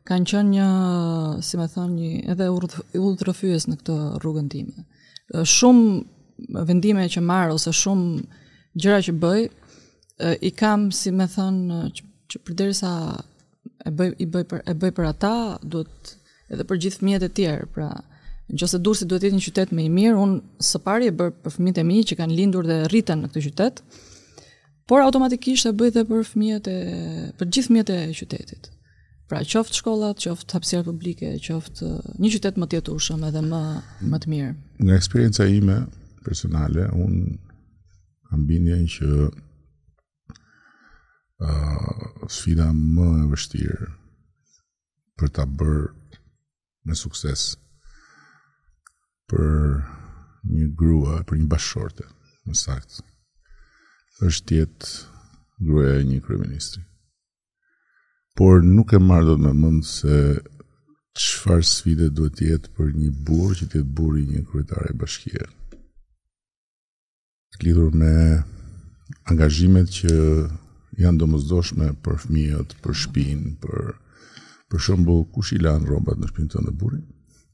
kanë 0.08 0.28
qenë 0.30 0.50
një, 0.54 0.68
si 1.46 1.58
me 1.58 1.66
thonë, 1.70 1.94
një 1.98 2.10
edhe 2.34 2.46
ultrafyës 3.02 3.66
në 3.70 3.76
këtë 3.80 3.96
rrugën 4.22 4.48
time. 4.52 4.84
Shumë 5.42 6.62
vendime 6.68 7.08
që 7.12 7.22
marë, 7.24 7.56
ose 7.56 7.72
shumë 7.76 8.40
gjëra 8.80 9.00
që 9.08 9.14
bëj, 9.24 9.42
i 10.46 10.50
kam, 10.54 10.90
si 10.94 11.10
me 11.14 11.26
thonë, 11.30 11.80
që, 11.96 12.02
që 12.34 12.42
përderi 12.46 12.74
sa 12.76 12.92
e 13.86 13.90
bëj, 13.90 14.10
i 14.22 14.26
bëj, 14.30 14.44
për, 14.52 14.62
e 14.70 14.76
bëj 14.84 14.92
për 14.98 15.08
ata, 15.10 15.34
duhet 15.62 16.12
edhe 16.52 16.66
për 16.68 16.80
gjithë 16.84 17.00
fëmijët 17.00 17.24
e 17.26 17.32
tjerë, 17.40 17.66
pra, 17.74 17.90
në 18.52 18.60
qëse 18.60 18.76
si 19.00 19.06
duhet 19.08 19.22
jetë 19.26 19.34
një 19.38 19.44
qytet 19.48 19.74
me 19.74 19.86
i 19.86 19.90
mirë, 19.90 20.14
unë 20.26 20.62
së 20.68 20.82
pari 20.84 21.08
e 21.10 21.16
bërë 21.18 21.34
për 21.42 21.56
fëmijët 21.58 21.82
e 21.82 21.86
mi 21.90 22.02
që 22.06 22.20
kanë 22.20 22.38
lindur 22.38 22.68
dhe 22.68 22.82
rritën 22.92 23.22
në 23.24 23.32
këtë 23.32 23.46
qytetë, 23.48 24.00
por 24.88 25.00
automatikisht 25.02 25.68
e 25.68 25.72
bëjtë 25.78 25.98
dhe 26.00 26.04
për 26.08 26.22
fëmijët 26.30 26.68
e, 26.70 26.74
për 27.38 27.48
gjithë 27.54 27.68
fëmijët 27.68 27.92
e 27.94 27.98
qytetit. 28.18 28.68
Pra 29.30 29.40
qoftë 29.48 29.78
shkollat, 29.78 30.20
qoftë 30.24 30.56
hapësirë 30.58 30.84
publike, 30.88 31.28
qoftë 31.46 31.88
uh, 31.88 32.10
një 32.20 32.30
qytet 32.34 32.58
më 32.60 32.66
tjetë 32.74 32.96
ushëm 32.96 33.22
edhe 33.28 33.42
më, 33.46 33.60
më 34.12 34.18
të 34.24 34.32
mirë. 34.32 34.50
Në 34.84 34.96
eksperienca 34.98 35.46
ime 35.48 35.76
personale, 36.26 36.88
unë 36.90 38.34
ambinja 38.36 38.76
në 38.82 38.90
që 38.96 39.10
uh, 41.38 42.28
sfida 42.28 42.68
më 42.76 43.08
e 43.22 43.26
vështirë 43.32 43.88
për 45.20 45.32
të 45.38 45.48
bërë 45.62 45.90
me 46.90 46.98
sukses 46.98 47.46
për 49.30 49.48
një 50.52 50.68
grua, 50.76 51.22
për 51.24 51.38
një 51.40 51.48
bashorte, 51.56 52.04
më 52.44 52.58
saktë, 52.58 53.04
është 54.26 54.54
jetë 54.54 54.90
gruaja 55.66 55.94
e 56.00 56.04
një 56.06 56.18
kryeministri. 56.26 56.82
Por 58.38 58.62
nuk 58.64 58.94
e 58.96 59.00
marr 59.02 59.26
dot 59.26 59.40
me 59.42 59.50
mend 59.58 59.82
se 59.88 60.14
çfarë 61.18 61.66
sfide 61.68 62.06
duhet 62.16 62.38
të 62.38 62.46
jetë 62.52 62.72
për 62.76 62.92
një 62.98 63.11
burë 63.26 63.56
që 63.61 63.66
të 63.72 63.82
buri 63.98 64.22
i 64.24 64.28
një 64.37 64.44
kryetare 64.50 64.94
bashkje. 65.00 65.42
Lidhur 67.64 67.90
me 68.00 68.12
angazhimet 69.32 69.90
që 69.98 70.14
janë 71.02 71.20
domosdoshme 71.22 71.90
për 72.04 72.16
fëmijët, 72.22 72.72
për 72.82 72.98
shtëpinë, 73.02 73.50
për 73.62 73.92
për 74.72 74.80
shembull 74.87 75.26
kush 75.35 75.52
i 75.52 75.61
lan 75.66 75.85
rrobat 75.88 76.16
në 76.22 76.30
shtëpinë 76.30 76.54
tënde 76.54 76.72
burrit? 76.80 77.04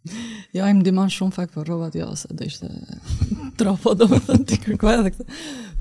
Jo, 0.05 0.61
ja, 0.63 0.69
im 0.73 0.83
dimon 0.85 1.11
shumë 1.13 1.35
fakt 1.37 1.55
për 1.57 1.69
rovat, 1.69 1.97
jo, 1.99 2.07
se 2.19 2.31
dhe 2.37 2.47
ishte 2.49 2.71
trafo 3.59 3.95
do 3.99 4.07
më 4.13 4.21
thënë 4.29 4.47
t'i 4.49 4.59
kërkua 4.65 4.95
edhe 5.01 5.15
këtë. 5.15 5.39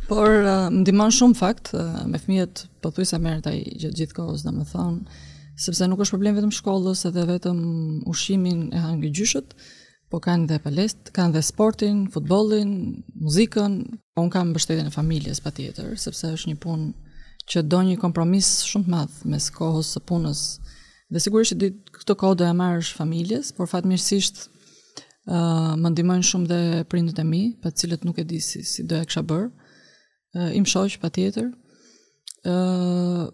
Por, 0.07 0.37
uh, 0.41 0.67
më 0.73 0.85
dimon 0.87 1.13
shumë 1.13 1.37
fakt, 1.37 1.73
uh, 1.75 2.03
me 2.09 2.19
fëmijet 2.21 2.65
për 2.69 2.77
po 2.87 2.93
thuj 2.95 3.07
se 3.11 3.19
merë 3.21 3.43
taj 3.49 3.55
gjithë 3.59 3.95
gjithë 4.01 4.17
kohës, 4.17 4.45
dhe 4.47 4.53
më 4.57 4.65
thënë, 4.73 5.23
sepse 5.63 5.89
nuk 5.89 6.03
është 6.05 6.15
problem 6.17 6.37
vetëm 6.37 6.53
shkollës 6.59 7.03
edhe 7.09 7.25
vetëm 7.29 7.57
ushimin 8.13 8.65
e 8.77 8.83
hangi 8.83 9.11
gjyshët, 9.19 9.55
po 10.07 10.21
kanë 10.23 10.47
dhe 10.47 10.59
palest, 10.63 11.09
kanë 11.17 11.35
dhe 11.35 11.41
sportin, 11.43 12.05
futbolin, 12.13 12.71
muzikën, 13.19 13.73
po 14.15 14.23
unë 14.23 14.33
kam 14.37 14.53
bështetjen 14.55 14.87
e 14.87 14.93
familjes 14.95 15.41
pa 15.43 15.51
tjetër, 15.51 15.97
sepse 15.99 16.31
është 16.37 16.53
një 16.53 16.61
punë 16.63 16.89
që 17.51 17.63
do 17.71 17.81
një 17.89 17.97
kompromis 17.99 18.53
shumë 18.67 18.91
madhë 18.93 19.33
mes 19.33 19.49
kohës 19.59 19.91
së 19.97 20.03
punës, 20.09 20.45
Dhe 21.07 21.19
sigurisht 21.23 21.55
që 21.55 21.69
këtë 22.01 22.15
kohë 22.19 22.35
do 22.39 22.47
e 22.49 22.53
marrësh 22.55 22.89
familjes, 22.97 23.53
por 23.55 23.69
fatmirësisht 23.71 24.41
ë 24.43 24.47
uh, 25.31 25.73
më 25.79 25.91
ndihmojnë 25.93 26.27
shumë 26.27 26.47
dhe 26.51 26.57
prindët 26.91 27.19
e 27.21 27.25
mi, 27.27 27.41
pa 27.63 27.69
të 27.71 27.81
cilët 27.83 28.03
nuk 28.07 28.19
e 28.19 28.25
di 28.27 28.39
si, 28.43 28.61
si 28.67 28.83
do 28.87 28.99
e 29.01 29.07
kisha 29.07 29.23
bër. 29.27 29.45
ë 29.47 30.41
uh, 30.41 30.49
Im 30.59 30.67
shoq 30.67 30.99
patjetër. 31.03 31.49
ë 32.47 32.51
uh, 32.53 33.25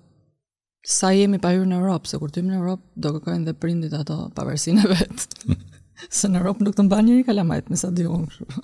Sa 0.84 1.14
jemi 1.16 1.38
pa 1.40 1.54
hyrë 1.54 1.64
në 1.70 1.78
Europë, 1.78 2.10
se 2.12 2.18
kur 2.20 2.28
të 2.28 2.42
jemi 2.42 2.52
në 2.52 2.58
Europë, 2.58 2.84
do 3.06 3.12
kërkojnë 3.16 3.46
dhe 3.48 3.52
prindit 3.56 3.94
ato 3.96 4.18
pavarësin 4.36 4.82
e 4.84 4.90
vetë. 4.92 5.56
se 6.18 6.28
në 6.28 6.42
Europë 6.42 6.66
nuk 6.66 6.76
të 6.76 6.84
mba 6.84 6.98
njëri 7.06 7.22
kalamajt, 7.24 7.70
nësa 7.72 7.92
di 7.96 8.04
unë. 8.12 8.60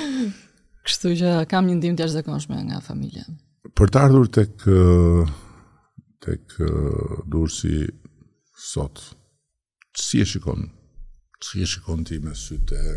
Kështu 0.88 1.12
që 1.20 1.34
kam 1.50 1.68
një 1.68 1.76
ndim 1.76 1.98
të 1.98 2.06
jashtë 2.06 2.16
zekonshme 2.22 2.62
nga 2.70 2.80
familja. 2.86 3.26
Për 3.76 3.92
të 3.92 4.00
ardhur 4.00 4.30
të 4.32 4.46
kë 4.64 4.78
tek 6.24 6.56
uh, 6.56 7.20
dursi 7.36 7.84
sot 8.60 8.98
si 9.96 10.20
e 10.20 10.24
shikon 10.26 10.60
si 11.44 11.62
e 11.62 11.66
shikon 11.66 12.02
ti 12.04 12.18
me 12.18 12.34
sytë 12.34 12.78
e 12.90 12.94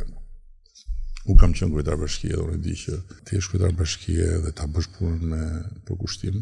u 1.30 1.36
kam 1.38 1.54
qënë 1.54 1.70
nguar 1.70 1.86
ta 1.86 1.94
bashkije, 2.02 2.36
kur 2.42 2.54
e 2.56 2.58
di 2.66 2.74
që 2.82 2.94
ti 3.28 3.36
je 3.38 3.42
kryetar 3.46 3.74
bashkije 3.80 4.28
dhe 4.46 4.52
ta 4.58 4.66
bësh 4.74 4.90
punën 4.96 5.22
me 5.34 5.42
përkushtim. 5.86 6.38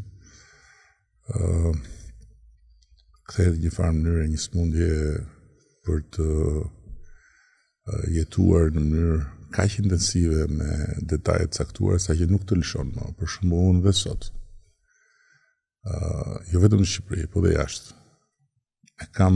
ë 1.35 1.73
kthehet 3.29 3.57
në 3.59 3.63
një 3.65 3.71
farë 3.75 3.95
mënyre 3.97 4.29
një 4.31 4.39
smundje 4.45 4.91
për 5.83 5.99
të 6.15 6.27
jetuar 8.15 8.71
në 8.71 8.81
mënyrë 8.87 9.19
kaq 9.55 9.79
intensive 9.83 10.47
me 10.55 10.71
detajet 11.11 11.59
saktuar 11.59 11.99
sa 11.99 12.15
që 12.15 12.29
nuk 12.31 12.47
të 12.47 12.59
lëshon 12.61 12.95
më. 12.95 13.05
Për 13.19 13.27
shembull 13.33 13.67
unë 13.73 13.83
dhe 13.87 13.93
sot. 13.99 14.31
ë 15.83 16.43
jo 16.55 16.63
vetëm 16.63 16.81
në 16.85 16.91
Shqipëri, 16.93 17.27
por 17.33 17.43
dhe 17.43 17.57
jashtë 17.59 17.98
e 19.03 19.05
kam 19.15 19.35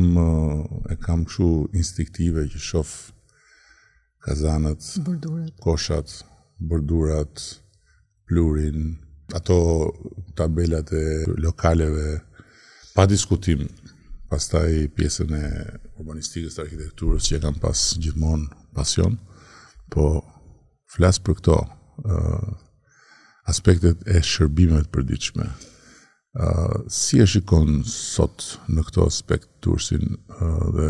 e 0.94 0.96
kam 1.06 1.24
kështu 1.30 1.48
instinktive 1.80 2.44
që 2.52 2.60
shof 2.70 2.90
kazanët, 4.24 4.84
bordurat, 5.08 5.52
koshat, 5.64 6.10
bordurat, 6.70 7.44
plurin, 8.28 8.80
ato 9.38 9.58
tabelat 10.40 10.94
e 10.96 11.06
lokaleve 11.46 12.10
pa 12.96 13.04
diskutim. 13.12 13.62
Pastaj 14.32 14.70
pjesën 14.98 15.32
e 15.38 15.44
urbanistikës 16.00 16.56
të 16.56 16.64
arkitekturës 16.64 17.28
që 17.28 17.36
e 17.38 17.42
kam 17.44 17.60
pas 17.62 17.82
gjithmonë 18.02 18.48
pasion, 18.78 19.20
po 19.94 20.08
flas 20.96 21.20
për 21.22 21.36
këto 21.42 21.58
uh, 21.60 22.48
aspektet 23.52 24.02
e 24.10 24.24
shërbimeve 24.26 24.88
të 24.88 24.94
përditshme 24.96 25.46
si 26.88 27.20
e 27.22 27.26
shikon 27.30 27.84
sot 27.86 28.58
në 28.70 28.82
këto 28.88 29.06
aspekt 29.08 29.50
tursin 29.62 30.16
dhe 30.74 30.88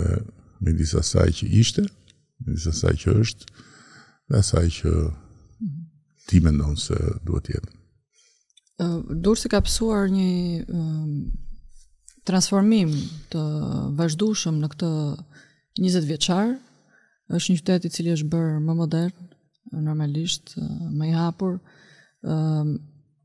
me 0.64 0.72
disa 0.74 1.04
saj 1.04 1.30
që 1.40 1.48
ishte, 1.60 1.84
me 2.46 2.54
disa 2.56 2.72
saj 2.72 2.94
që 3.04 3.16
është, 3.22 3.48
dhe 4.32 4.42
saj 4.44 4.66
që 4.80 4.94
ti 6.30 6.40
me 6.40 6.54
ndonë 6.56 6.80
se 6.80 6.98
duhet 7.28 7.50
jetë? 7.52 7.74
Uh, 8.84 9.00
Dursi 9.22 9.52
ka 9.52 9.60
pësuar 9.62 10.08
një 10.10 10.64
transformim 12.26 12.94
të 13.34 13.42
vazhdushëm 14.00 14.62
në 14.64 14.70
këtë 14.74 14.90
20 15.84 16.08
vjeqarë, 16.12 16.54
është 17.36 17.52
një 17.52 17.60
qytet 17.60 17.86
i 17.86 17.92
cili 17.92 18.14
është 18.16 18.32
bërë 18.32 18.62
më 18.64 18.78
modern, 18.80 19.28
normalisht, 19.76 20.56
më 20.96 21.12
i 21.12 21.16
hapur, 21.18 21.58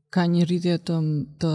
ka 0.09 0.23
një 0.33 0.45
rritje 0.49 0.75
të, 0.89 0.97
të 1.41 1.49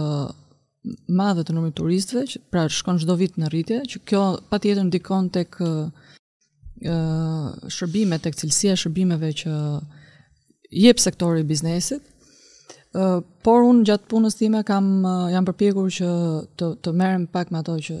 madhe 1.11 1.43
të 1.47 1.53
numrit 1.55 1.75
turistëve, 1.77 2.39
pra 2.51 2.65
shkon 2.71 2.99
çdo 3.01 3.15
vit 3.19 3.37
në 3.39 3.49
rritje, 3.51 3.81
që 3.91 4.01
kjo 4.09 4.21
patjetër 4.51 4.87
ndikon 4.87 5.29
tek 5.33 5.57
ë 5.63 5.69
shërbimet, 7.71 8.23
tek 8.25 8.37
cilësia 8.37 8.73
e 8.75 8.79
shërbimeve 8.81 9.29
që 9.41 9.53
jep 10.85 10.99
sektori 11.01 11.41
i 11.41 11.47
biznesit. 11.49 12.11
ë 12.95 13.21
por 13.43 13.63
un 13.67 13.81
gjatë 13.83 14.07
punës 14.07 14.37
time 14.39 14.61
kam 14.63 15.03
jam 15.31 15.43
përpjekur 15.45 15.89
që 15.91 16.07
të 16.57 16.65
të 16.81 16.93
merrem 16.95 17.25
pak 17.27 17.49
me 17.51 17.59
ato 17.59 17.73
që 17.75 17.97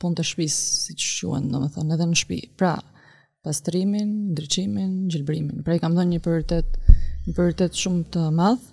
punë 0.00 0.16
të 0.18 0.22
shtëpisë, 0.28 0.62
siç 0.86 1.24
quhen, 1.24 1.44
domethënë 1.52 1.94
edhe 1.94 2.04
në 2.10 2.16
shtëpi. 2.20 2.40
Pra, 2.58 2.72
pastrimin, 3.44 4.32
ndriçimin, 4.32 4.96
gjelbrimin. 5.10 5.62
Pra 5.64 5.76
i 5.76 5.80
kam 5.80 5.94
dhënë 5.96 6.10
një 6.16 6.20
prioritet, 6.24 6.66
një 7.26 7.36
prioritet 7.38 7.72
shumë 7.78 8.04
të 8.12 8.24
madh. 8.36 8.66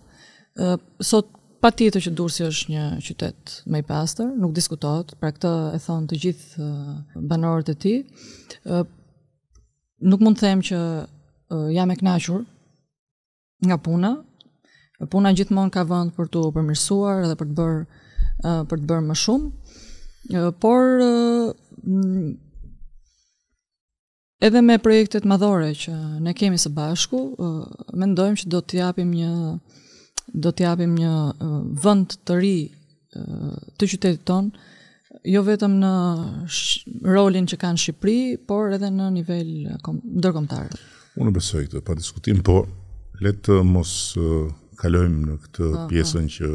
ë 0.64 0.68
sot 1.04 1.30
Pa 1.64 1.70
tjetër 1.72 2.04
që 2.04 2.12
Durësi 2.20 2.44
është 2.44 2.72
një 2.74 2.82
qytet 3.06 3.52
me 3.72 3.80
i 3.80 3.86
pastër, 3.88 4.34
nuk 4.36 4.52
diskutohet, 4.52 5.14
pra 5.22 5.30
këta 5.32 5.52
e 5.72 5.78
thonë 5.80 6.10
të 6.12 6.18
gjithë 6.20 6.64
uh, 6.64 7.20
banorët 7.32 7.70
e 7.72 7.76
ti. 7.80 7.94
Uh, 8.68 8.82
nuk 10.12 10.20
mund 10.26 10.36
të 10.42 10.44
them 10.44 10.64
që 10.70 10.80
uh, 11.00 11.70
jam 11.72 11.94
e 11.94 11.96
knashur 12.02 12.42
nga 13.64 13.78
puna, 13.80 14.12
puna 15.14 15.32
gjithmonë 15.38 15.72
ka 15.78 15.86
vënd 15.88 16.12
për 16.18 16.28
të 16.34 16.42
përmirsuar 16.58 17.24
edhe 17.30 17.38
për 17.40 17.52
të 17.54 17.60
bërë 17.60 18.02
për 18.72 18.80
të 18.84 18.88
bërë 18.90 19.04
më 19.06 19.16
shumë, 19.16 20.42
por 20.60 20.82
edhe 24.48 24.64
me 24.68 24.76
projektet 24.84 25.28
madhore 25.32 25.70
që 25.86 25.94
ne 26.26 26.34
kemi 26.36 26.60
së 26.60 26.74
bashku, 26.76 27.22
mendojmë 27.40 28.10
ndojmë 28.12 28.42
që 28.42 28.50
do 28.52 28.60
të 28.66 28.80
japim 28.82 29.14
një 29.16 29.32
do 30.34 30.52
të 30.52 30.64
japim 30.66 30.96
një 30.98 31.12
vend 31.84 32.16
të 32.26 32.38
ri 32.42 32.56
të 33.14 33.86
qytetit 33.92 34.24
ton, 34.26 34.50
jo 35.30 35.44
vetëm 35.46 35.76
në 35.80 35.92
rolin 37.06 37.46
që 37.48 37.58
kanë 37.62 37.82
Shqipëri, 37.84 38.18
por 38.50 38.74
edhe 38.76 38.90
në 38.92 39.12
nivel 39.20 39.50
ndërkombëtar. 39.70 40.74
Unë 41.22 41.34
besoj 41.36 41.66
këtë 41.70 41.84
pa 41.86 41.96
diskutim, 41.98 42.42
por 42.46 42.66
le 43.22 43.36
të 43.46 43.60
mos 43.68 43.94
kalojmë 44.82 45.28
në 45.28 45.38
këtë 45.44 45.70
pa, 45.76 45.84
pjesën 45.92 46.26
që 46.36 46.50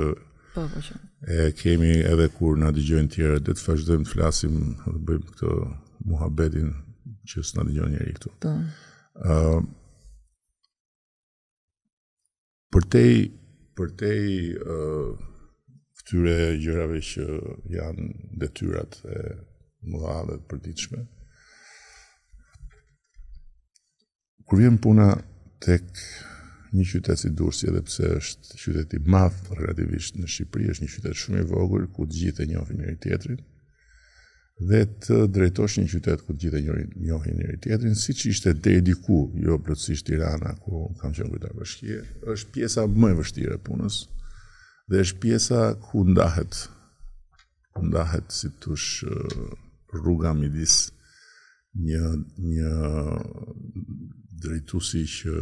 po, 0.57 0.65
po, 0.67 0.83
që 0.83 0.99
e 1.39 1.47
kemi 1.59 1.93
edhe 2.07 2.29
kur 2.35 2.59
na 2.61 2.73
dëgjojnë 2.75 3.13
tjerë, 3.15 3.39
do 3.47 3.55
të 3.55 3.67
vazhdojmë 3.69 4.07
të 4.07 4.11
flasim, 4.13 4.59
të 4.83 4.99
bëjmë 5.07 5.31
këtë 5.31 5.55
muhabetin 6.11 6.75
që 7.31 7.45
s'na 7.47 7.65
dëgjon 7.69 7.95
njëri 7.95 8.17
këtu. 8.19 8.35
Po. 8.43 8.57
uh, 9.23 9.61
Për 12.75 12.85
te 12.93 13.05
përtej 13.79 14.31
te 14.55 14.79
këtyre 16.01 16.35
gjërave 16.63 17.01
që 17.11 17.27
janë 17.75 18.07
detyrat 18.43 18.99
e 19.13 19.19
mëdha 19.91 20.17
dhe 20.29 20.37
të 20.39 20.47
përditshme. 20.53 21.03
Kur 24.49 24.63
vjen 24.63 24.79
puna 24.87 25.11
tek 25.65 25.85
një 26.73 26.87
qytet 26.93 27.21
si 27.21 27.31
Durrës, 27.37 27.61
edhe 27.71 27.83
pse 27.89 28.11
është 28.21 28.59
qyteti 28.63 29.01
i 29.03 29.13
madh 29.15 29.53
relativisht 29.61 30.17
në 30.19 30.31
Shqipëri, 30.33 30.71
është 30.73 30.87
një 30.87 30.95
qytet 30.95 31.21
shumë 31.23 31.45
i 31.45 31.47
vogël 31.53 31.87
ku 31.95 32.09
të 32.09 32.21
gjithë 32.23 32.45
e 32.45 32.49
njohin 32.55 32.83
njëri 32.83 32.99
tjetrin 33.05 33.45
dhe 34.59 34.81
të 35.05 35.19
drejtosh 35.31 35.77
një 35.79 35.87
qytet 35.93 36.23
ku 36.27 36.35
të 36.35 36.41
gjithë 36.43 36.59
e 36.59 36.87
njohin 36.97 37.37
njëri 37.39 37.61
tjetrin, 37.63 37.95
si 37.95 38.13
që 38.15 38.29
ishte 38.31 38.53
deri 38.55 38.81
diku, 38.83 39.19
jo 39.47 39.59
plëtsisht, 39.63 40.07
Tirana, 40.11 40.55
ku 40.63 40.89
kam 41.01 41.13
qenë 41.15 41.31
kujtar 41.31 41.53
bashkije, 41.55 42.01
është 42.35 42.51
pjesa 42.57 42.87
më 42.87 43.13
e 43.15 43.19
vështirë 43.21 43.55
e 43.59 43.63
punës, 43.69 44.01
dhe 44.91 45.01
është 45.05 45.21
pjesa 45.23 45.61
ku 45.87 46.03
ndahet, 46.11 46.63
ku 47.77 47.85
ndahet 47.87 48.27
si 48.35 48.51
të 48.63 48.75
sh, 48.77 49.07
rruga 49.95 50.33
midis 50.37 50.89
një, 51.87 52.17
një 52.51 52.73
drejtusi 54.43 55.05
që 55.15 55.35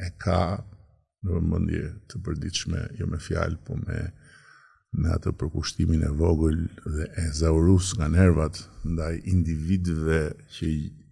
e 0.00 0.08
ka 0.24 0.40
në 1.28 1.40
mëndje 1.52 1.84
të 2.08 2.24
përdiqme, 2.24 2.86
jo 2.98 3.06
me 3.12 3.20
fjalë, 3.20 3.58
po 3.66 3.76
me 3.84 4.00
me 5.00 5.10
atë 5.10 5.32
përkushtimin 5.40 6.04
e 6.06 6.10
vogël 6.18 6.60
dhe 6.86 7.06
e 7.22 7.26
zaurus 7.34 7.94
nga 7.98 8.06
nervat 8.18 8.60
ndaj 8.86 9.14
individve 9.32 10.18
që 10.54 10.68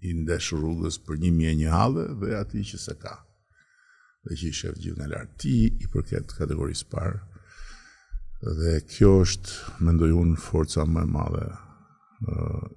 i 0.08 0.14
ndesh 0.22 0.52
rrugës 0.58 1.00
për 1.06 1.18
një 1.22 1.30
mje 1.38 1.52
një 1.62 1.70
halë 1.76 2.04
dhe 2.20 2.32
ati 2.42 2.62
që 2.70 2.78
se 2.84 2.94
ka. 3.02 3.16
Dhe 4.24 4.36
që 4.38 4.46
i 4.50 4.56
shëfë 4.58 4.82
gjithë 4.84 4.98
nga 5.00 5.08
lartë 5.14 5.38
ti 5.42 5.54
i 5.82 5.88
përket 5.92 6.36
kategorisë 6.38 6.86
parë. 6.94 7.18
Dhe 8.62 8.76
kjo 8.92 9.12
është, 9.24 9.52
mendoj 9.86 10.10
unë, 10.20 10.38
forca 10.44 10.84
më 10.86 11.02
e 11.06 11.10
madhe 11.14 11.46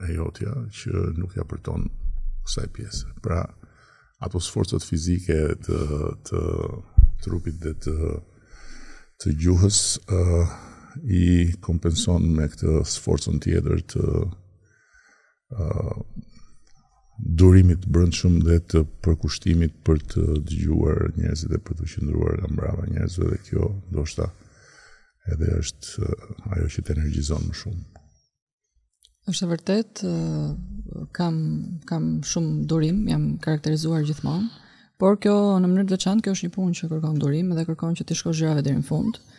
e 0.06 0.14
jotja 0.18 0.56
që 0.78 1.10
nuk 1.20 1.38
ja 1.38 1.46
përton 1.50 1.86
kësaj 2.46 2.70
pjesë. 2.76 3.14
Pra, 3.26 3.44
ato 4.26 4.42
sforcët 4.42 4.86
fizike 4.86 5.38
të, 5.68 5.80
të, 6.26 6.42
trupit 7.26 7.62
dhe 7.62 7.74
të, 7.86 7.96
të 9.22 9.34
gjuhës, 9.44 9.82
i 11.04 11.52
kompenson 11.64 12.24
me 12.38 12.48
këtë 12.52 12.72
sforcën 12.90 13.40
tjetër 13.44 13.82
të 13.92 14.02
ë 15.56 15.66
uh, 15.66 16.00
durimit 17.40 17.80
të 17.86 17.90
brendshëm 17.96 18.40
dhe 18.44 18.58
të 18.74 18.82
përkushtimit 19.06 19.78
për 19.88 20.02
të 20.12 20.24
dëgjuar 20.50 21.14
njerëzit 21.16 21.52
dhe 21.54 21.60
për 21.64 21.78
të 21.80 21.88
qendruar 21.94 22.34
nga 22.42 22.50
mbrava 22.52 22.88
njerëzve 22.92 23.30
dhe 23.32 23.38
kjo 23.50 23.70
ndoshta 23.92 24.28
edhe 25.34 25.52
është 25.62 26.08
uh, 26.08 26.42
ajo 26.58 26.68
që 26.76 26.82
të 26.88 26.96
energjizon 26.98 27.48
më 27.50 27.60
shumë 27.62 27.94
është 29.32 29.48
vërtet 29.50 30.02
kam 31.18 31.38
kam 31.90 32.04
shumë 32.30 32.66
durim, 32.70 33.00
jam 33.10 33.24
karakterizuar 33.42 34.04
gjithmonë, 34.06 34.52
por 35.02 35.16
kjo 35.18 35.32
në 35.64 35.66
mënyrë 35.72 35.88
të 35.90 35.96
veçantë 35.96 36.26
kjo 36.28 36.34
është 36.36 36.46
një 36.50 36.54
punë 36.58 36.76
që 36.80 36.90
kërkon 36.92 37.16
durim 37.24 37.56
dhe 37.58 37.64
kërkon 37.66 37.98
që 37.98 38.06
ti 38.06 38.18
shkosh 38.20 38.44
gjërat 38.44 38.68
deri 38.68 38.84
në 38.84 38.86
fund. 38.86 39.18
uh, 39.18 39.35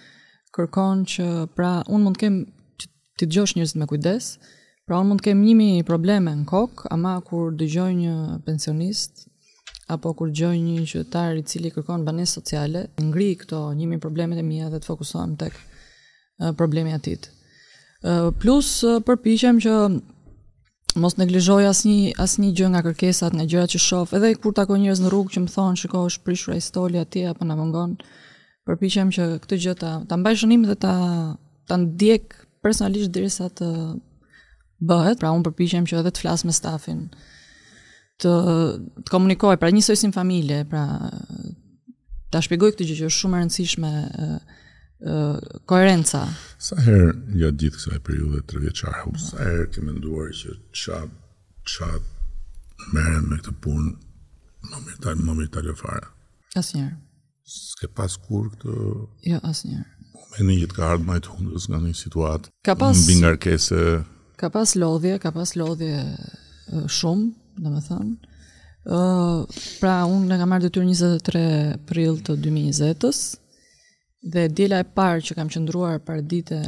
kërkon 0.57 1.01
që 1.13 1.25
pra 1.57 1.73
un 1.93 2.05
mund 2.07 2.17
të 2.17 2.23
kem 2.25 2.37
që 2.81 2.87
ti 3.21 3.29
dëgjosh 3.29 3.57
njerëzit 3.57 3.81
me 3.81 3.87
kujdes. 3.91 4.31
Pra 4.87 5.01
un 5.03 5.09
mund 5.11 5.21
të 5.23 5.31
kem 5.31 5.43
një 5.45 5.83
probleme 5.89 6.33
në 6.39 6.47
kok, 6.49 6.87
ama 6.95 7.17
kur 7.27 7.53
dëgjoj 7.61 7.91
një 8.03 8.17
pensionist 8.49 9.27
apo 9.95 10.11
kur 10.19 10.31
dëgjoj 10.35 10.57
një 10.59 10.81
qytetar 10.91 11.37
i 11.39 11.43
cili 11.47 11.71
kërkon 11.71 12.03
banesë 12.09 12.41
sociale, 12.41 12.81
ngri 12.99 13.29
këto 13.39 13.61
një 13.79 14.01
problemet 14.03 14.41
e 14.41 14.43
mia 14.43 14.67
dhe 14.73 14.81
të 14.83 14.89
fokusohem 14.91 15.37
tek 15.39 15.55
problemi 16.59 16.91
i 16.91 16.97
atit. 16.97 17.29
Plus 18.43 18.73
përpiqem 19.07 19.61
që 19.63 19.77
mos 21.05 21.15
neglizhoj 21.21 21.63
asnjë 21.71 22.17
asnjë 22.25 22.51
gjë 22.59 22.71
nga 22.73 22.83
kërkesat, 22.89 23.37
nga 23.37 23.47
gjërat 23.53 23.75
që 23.77 23.81
shoh, 23.87 24.17
edhe 24.19 24.33
kur 24.43 24.57
takoj 24.59 24.79
njerëz 24.83 25.05
në 25.05 25.13
rrugë 25.13 25.37
që 25.37 25.45
më 25.45 25.55
thonë, 25.55 25.79
shiko, 25.83 26.03
është 26.11 26.27
prishur 26.27 26.57
ai 26.57 26.65
stoli 26.67 27.03
atje 27.03 27.29
apo 27.31 27.47
na 27.47 27.57
mungon 27.59 27.95
përpiqem 28.67 29.11
që 29.15 29.27
këtë 29.45 29.59
gjë 29.65 29.75
ta 29.81 29.91
ta 30.11 30.19
mbaj 30.19 30.35
shënim 30.43 30.65
dhe 30.67 30.75
ta 30.83 30.93
ta 31.71 31.77
ndjek 31.79 32.35
personalisht 32.63 33.13
derisa 33.15 33.47
të 33.49 33.69
bëhet. 34.91 35.21
Pra 35.23 35.31
un 35.33 35.45
përpiqem 35.47 35.87
që 35.87 36.01
edhe 36.01 36.11
të 36.13 36.25
flas 36.25 36.45
me 36.45 36.53
stafin 36.55 37.07
të 38.23 38.33
të 39.05 39.11
komunikoj 39.13 39.57
pra 39.61 39.69
njësoj 39.75 39.97
si 40.01 40.11
familje, 40.15 40.63
pra 40.71 40.83
ta 42.33 42.41
shpjegoj 42.43 42.73
këtë 42.75 42.87
gjë 42.89 42.99
që 43.03 43.09
është 43.11 43.21
shumë 43.23 43.37
e 43.39 43.45
rëndësishme 43.45 43.91
ë 43.97 45.23
koherenca. 45.69 46.25
Sa 46.59 46.79
herë 46.81 47.11
jo 47.43 47.51
gjithë 47.61 47.77
kësaj 47.79 48.01
periudhe 48.09 48.41
të 48.49 48.65
vjeçare, 48.65 49.05
no. 49.13 49.21
sa 49.21 49.39
herë 49.45 49.69
ke 49.75 49.85
menduar 49.85 50.33
që 50.41 50.57
ç'a 50.75 51.03
ç'a 51.67 51.93
merren 52.97 53.29
me 53.31 53.39
këtë 53.43 53.59
punë, 53.65 53.93
më 54.71 54.81
mirë 54.89 55.03
tani 55.05 55.27
më 55.29 55.35
mirë 55.43 55.53
tani 55.55 55.75
fare. 55.83 56.09
Asnjëherë 56.57 56.97
s'ke 57.47 57.87
pas 57.95 58.13
kur 58.19 58.49
këtë... 58.55 58.77
Jo, 59.31 59.39
asë 59.47 59.71
një. 59.71 59.83
Me 60.37 60.47
një 60.51 60.59
jetë 60.65 60.77
ka 60.77 60.89
ardhë 60.93 61.07
majtë 61.07 61.31
hundës 61.35 61.69
nga 61.71 61.81
një 61.83 61.93
situatë. 61.97 62.51
Ka 62.67 62.75
pas... 62.79 62.97
Në 62.97 63.11
bingarkese... 63.11 63.81
Ka 64.37 64.51
pas 64.53 64.73
lodhje, 64.77 65.15
ka 65.23 65.31
pas 65.33 65.53
lodhje 65.57 66.01
shumë, 66.93 67.27
dhe 67.63 67.71
me 67.73 67.83
thënë. 67.87 68.33
pra, 69.81 69.95
unë 70.11 70.29
në 70.31 70.39
kam 70.43 70.53
marrë 70.53 70.67
dëtyrë 70.67 70.93
23 70.93 71.45
prill 71.89 72.19
të 72.27 72.37
2020-ës, 72.43 73.23
dhe 74.35 74.49
djela 74.51 74.83
e 74.83 74.89
parë 74.99 75.23
që 75.29 75.39
kam 75.39 75.51
qëndruar 75.55 76.01
për 76.07 76.23
dite, 76.29 76.59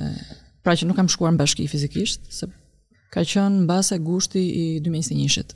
pra 0.64 0.76
që 0.78 0.86
nuk 0.88 0.96
kam 1.00 1.10
shkuar 1.10 1.34
në 1.34 1.42
bashki 1.42 1.66
fizikisht, 1.70 2.30
se 2.32 2.48
ka 3.14 3.24
qënë 3.26 3.62
në 3.62 3.66
base 3.68 3.98
gushti 4.04 4.44
i 4.62 4.66
2021-ët. 4.86 5.54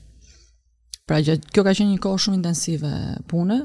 Pra, 1.06 1.18
gjatë, 1.24 1.48
kjo 1.54 1.64
ka 1.66 1.72
qënë 1.76 1.94
një 1.94 2.02
kohë 2.04 2.22
shumë 2.26 2.38
intensive 2.42 2.92
pune, 3.30 3.64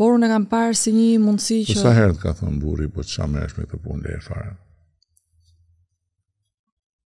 Por 0.00 0.14
unë 0.16 0.30
e 0.30 0.32
kam 0.32 0.44
parë 0.48 0.76
si 0.80 0.94
një 0.96 1.06
mundësi 1.20 1.58
që... 1.68 1.74
Sa 1.76 1.90
të 1.92 2.16
ka 2.22 2.30
thënë 2.38 2.56
buri, 2.62 2.86
po 2.88 3.02
të 3.04 3.10
shamë 3.18 3.42
me 3.42 3.64
këtë 3.68 3.80
punë 3.84 4.08
e 4.08 4.20
fare? 4.24 4.54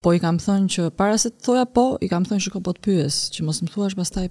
Po 0.04 0.12
i 0.12 0.20
kam 0.20 0.40
thënë 0.44 0.68
që, 0.76 0.88
para 1.00 1.16
se 1.22 1.32
të 1.32 1.40
thoja 1.46 1.64
po, 1.72 1.86
i 2.04 2.10
kam 2.12 2.26
thënë 2.28 2.44
që 2.44 2.52
ko 2.52 2.60
po 2.66 2.74
të 2.76 2.84
pyës, 2.90 3.20
që 3.32 3.46
mos 3.48 3.62
më 3.64 3.70
thuash 3.72 3.96
bastaj 3.96 4.26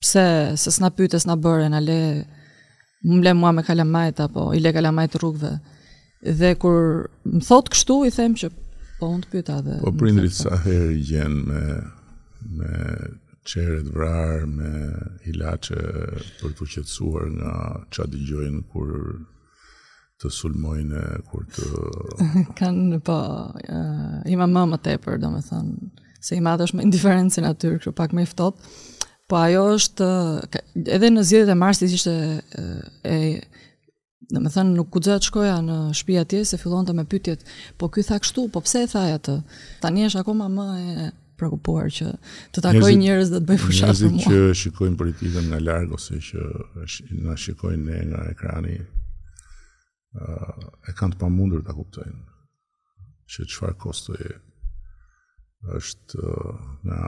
pse, 0.00 0.24
se 0.62 0.72
s'na 0.72 0.88
pyte, 0.96 1.20
s'na 1.20 1.36
bërë, 1.44 1.68
në 1.76 1.82
le, 1.84 1.98
më 3.10 3.18
mle 3.20 3.36
mua 3.42 3.52
me 3.58 3.66
kalamajt, 3.68 4.24
apo 4.24 4.46
i 4.56 4.62
le 4.64 4.72
kalamajt 4.72 5.18
rrugëve. 5.20 5.52
Dhe 6.40 6.54
kur 6.62 6.78
më 7.28 7.42
thotë 7.50 7.76
kështu, 7.76 7.98
i 8.08 8.14
them 8.16 8.38
që 8.40 8.52
po 9.02 9.12
unë 9.18 9.26
të 9.28 9.34
pyta 9.34 9.60
dhe... 9.66 9.78
Po 9.84 9.92
prindrit 10.00 10.32
sa 10.40 10.54
po. 10.56 10.62
herë 10.64 10.90
i 10.96 11.04
gjenë 11.12 11.44
me, 11.52 11.66
me 12.56 12.72
qeret 13.46 13.86
vrarë 13.94 14.46
me 14.50 14.72
ilaqe 15.30 15.76
për 16.40 16.54
të 16.58 16.68
qetsuar 16.74 17.26
nga 17.36 17.54
qa 17.94 18.06
di 18.10 18.20
gjojnë 18.26 18.62
kur 18.72 18.92
të 20.22 20.30
sulmojnë, 20.32 21.02
kur 21.30 21.44
të... 21.52 21.86
kanë, 22.58 23.00
po, 23.04 23.18
uh, 23.52 24.12
ima 24.32 24.46
më 24.48 24.62
më 24.72 24.78
tepër, 24.86 25.18
do 25.20 25.28
me 25.34 25.42
thënë, 25.44 26.06
se 26.24 26.38
ima 26.40 26.54
atë 26.56 26.70
është 26.70 26.78
më 26.78 26.86
indiferenci 26.86 27.44
në 27.44 27.50
atyrë, 27.52 27.80
kërë 27.84 27.94
pak 27.98 28.14
me 28.16 28.24
iftot, 28.24 28.62
po 29.28 29.38
ajo 29.44 29.66
është, 29.76 30.08
edhe 30.88 31.12
në 31.12 31.26
zjedit 31.28 31.52
e 31.52 31.58
marsit 31.62 31.92
ishte 31.96 32.16
uh, 32.42 33.06
e 33.12 33.18
Në 34.26 34.40
me 34.42 34.50
thënë, 34.50 34.72
nuk 34.74 34.88
kudzat 34.90 35.22
shkoja 35.22 35.60
në 35.62 35.74
shpia 35.94 36.24
tje 36.26 36.40
se 36.50 36.56
fillon 36.58 36.82
të 36.88 36.94
me 36.98 37.04
pytjet, 37.06 37.44
po 37.78 37.86
ky 37.94 38.02
tha 38.02 38.16
kështu, 38.18 38.48
po 38.50 38.58
pse 38.64 38.80
e 38.82 38.88
thaj 38.90 39.12
atë? 39.20 39.34
Ta 39.84 39.92
një 39.94 40.08
është 40.08 40.22
akoma 40.24 40.48
më 40.50 40.64
e 40.66 41.06
prekupuar 41.38 41.90
që 41.92 42.10
të 42.54 42.62
takoj 42.64 42.92
njerëz 43.00 43.30
dhe 43.32 43.40
të 43.42 43.48
bëj 43.50 43.58
fushat 43.64 44.00
për 44.00 44.12
mua. 44.12 44.20
Njerëz 44.20 44.34
që 44.34 44.60
shikojnë 44.62 44.98
politikën 45.02 45.48
nga 45.50 45.58
larg 45.64 45.92
ose 45.96 46.18
që 46.28 46.50
na 47.26 47.36
shikojnë 47.40 47.82
ne 47.90 48.00
nga 48.12 48.22
ekrani 48.32 48.76
ë 48.76 50.34
e 50.90 50.94
kanë 50.96 51.16
të 51.16 51.20
pamundur 51.22 51.64
ta 51.66 51.74
kuptojnë 51.76 53.08
se 53.34 53.46
çfarë 53.52 53.76
kostoj 53.82 54.18
është 55.76 56.32
nga 56.86 57.00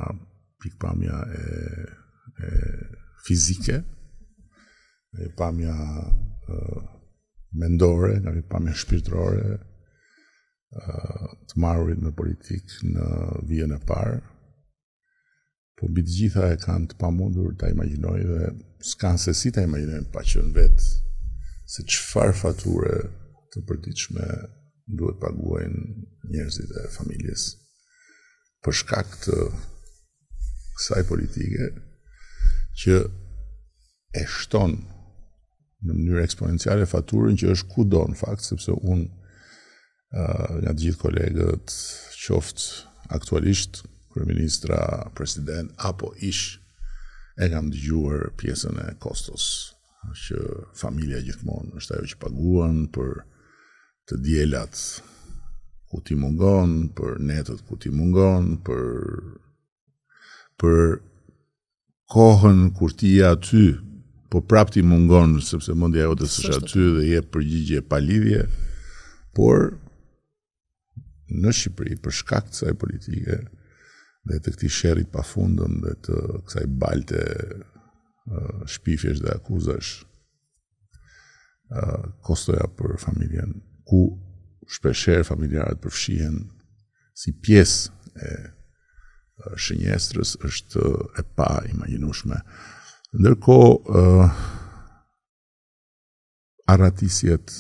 pikpamja 0.61 1.19
e, 1.39 1.43
e 2.43 2.49
fizike, 3.27 3.77
e 5.23 5.29
pamja 5.39 5.75
e, 5.79 6.81
mendore, 7.61 8.17
nga 8.25 8.33
pikpamja 8.35 8.75
shpirtërore, 8.83 9.53
të 10.69 11.61
marurit 11.65 12.01
në 12.05 12.11
politikë 12.19 12.91
në 12.93 13.07
vijën 13.49 13.73
e 13.73 13.79
parë, 13.89 14.19
po 15.79 15.89
bitë 15.95 16.15
gjitha 16.19 16.49
e 16.53 16.59
kanë 16.63 16.91
të 16.93 16.99
pamundur 17.01 17.55
të 17.59 17.71
imaginoj 17.75 18.19
dhe 18.27 18.43
s'kanë 18.93 19.21
se 19.25 19.33
si 19.39 19.53
të 19.55 19.65
imaginoj 19.69 20.03
pa 20.13 20.23
në 20.27 20.53
vetë, 20.57 20.89
se 21.73 21.83
qëfar 21.87 22.35
fature 22.41 22.99
të 23.55 23.63
përdiqme 23.69 24.27
duhet 24.99 25.19
paguajnë 25.21 25.83
njerëzit 26.35 26.71
e 26.83 26.91
familjes. 26.97 27.49
Për 28.65 28.73
shkak 28.75 29.09
të 29.25 29.37
kësaj 30.77 31.05
politike, 31.09 31.71
që 32.83 32.97
e 34.21 34.25
shton 34.37 34.75
në 35.87 35.95
mënyrë 35.95 36.25
eksponenciale 36.27 36.87
faturën 36.91 37.37
që 37.39 37.53
është 37.55 37.71
ku 37.75 37.85
do 37.85 38.03
në 38.11 38.19
fakt, 38.21 38.43
sepse 38.43 38.73
unë 38.73 39.07
uh, 40.13 40.63
nga 40.63 40.73
gjithë 40.73 41.01
kolegët 41.03 41.75
qoftë 42.29 42.65
aktualisht 43.17 43.83
kryeministra, 44.13 44.81
president 45.17 45.73
apo 45.79 46.13
ish 46.21 46.59
e 47.41 47.49
kam 47.53 47.71
dëgjuar 47.73 48.33
pjesën 48.41 48.77
e 48.85 48.93
kostos 49.05 49.75
që 50.25 50.39
familja 50.79 51.21
gjithmonë 51.27 51.77
është 51.79 51.97
ajo 51.97 52.09
që 52.13 52.21
paguan 52.23 52.79
për 52.95 53.11
të 54.09 54.19
dielat 54.25 54.75
ku 55.89 56.01
ti 56.05 56.15
mungon, 56.21 56.73
për 56.97 57.17
netët 57.25 57.63
ku 57.69 57.77
ti 57.81 57.89
mungon, 57.93 58.57
për 58.61 58.83
për 60.61 60.79
kohën 62.13 62.65
kur 62.77 62.93
ti 62.99 63.15
je 63.17 63.25
aty, 63.29 63.65
po 64.29 64.43
prapë 64.45 64.77
ti 64.77 64.81
mungon 64.85 65.39
sepse 65.45 65.73
mendja 65.77 66.09
jote 66.09 66.29
është 66.29 66.53
aty 66.61 66.85
dhe 66.97 67.05
je 67.09 67.21
përgjigje 67.35 67.81
palidhje, 67.89 68.43
por 69.37 69.77
në 71.35 71.53
Shqipëri 71.53 71.99
për 72.03 72.15
shkak 72.21 72.47
të 72.49 72.55
kësaj 72.57 72.75
politike 72.81 73.39
dhe 74.29 74.39
të 74.45 74.53
këtij 74.55 74.73
sherrit 74.79 75.11
pafundëm 75.13 75.79
dhe 75.85 75.95
të 76.07 76.21
kësaj 76.49 76.67
balte 76.83 77.23
uh, 77.45 78.65
shpifjesh 78.69 79.21
dhe 79.25 79.33
akuzash 79.35 79.91
uh, 81.73 82.07
kostoja 82.27 82.67
për 82.79 82.97
familjen 83.03 83.59
ku 83.89 84.03
shpesher 84.69 85.25
familjarët 85.25 85.81
përfshihen 85.85 86.43
si 87.17 87.33
pjesë 87.33 88.13
e 88.25 88.33
uh, 88.33 89.55
shënjestrës 89.55 90.37
është 90.45 90.83
e 91.21 91.23
pa 91.39 91.53
imaginushme. 91.71 92.41
Ndërko, 93.15 93.57
aratisjet 96.69 97.53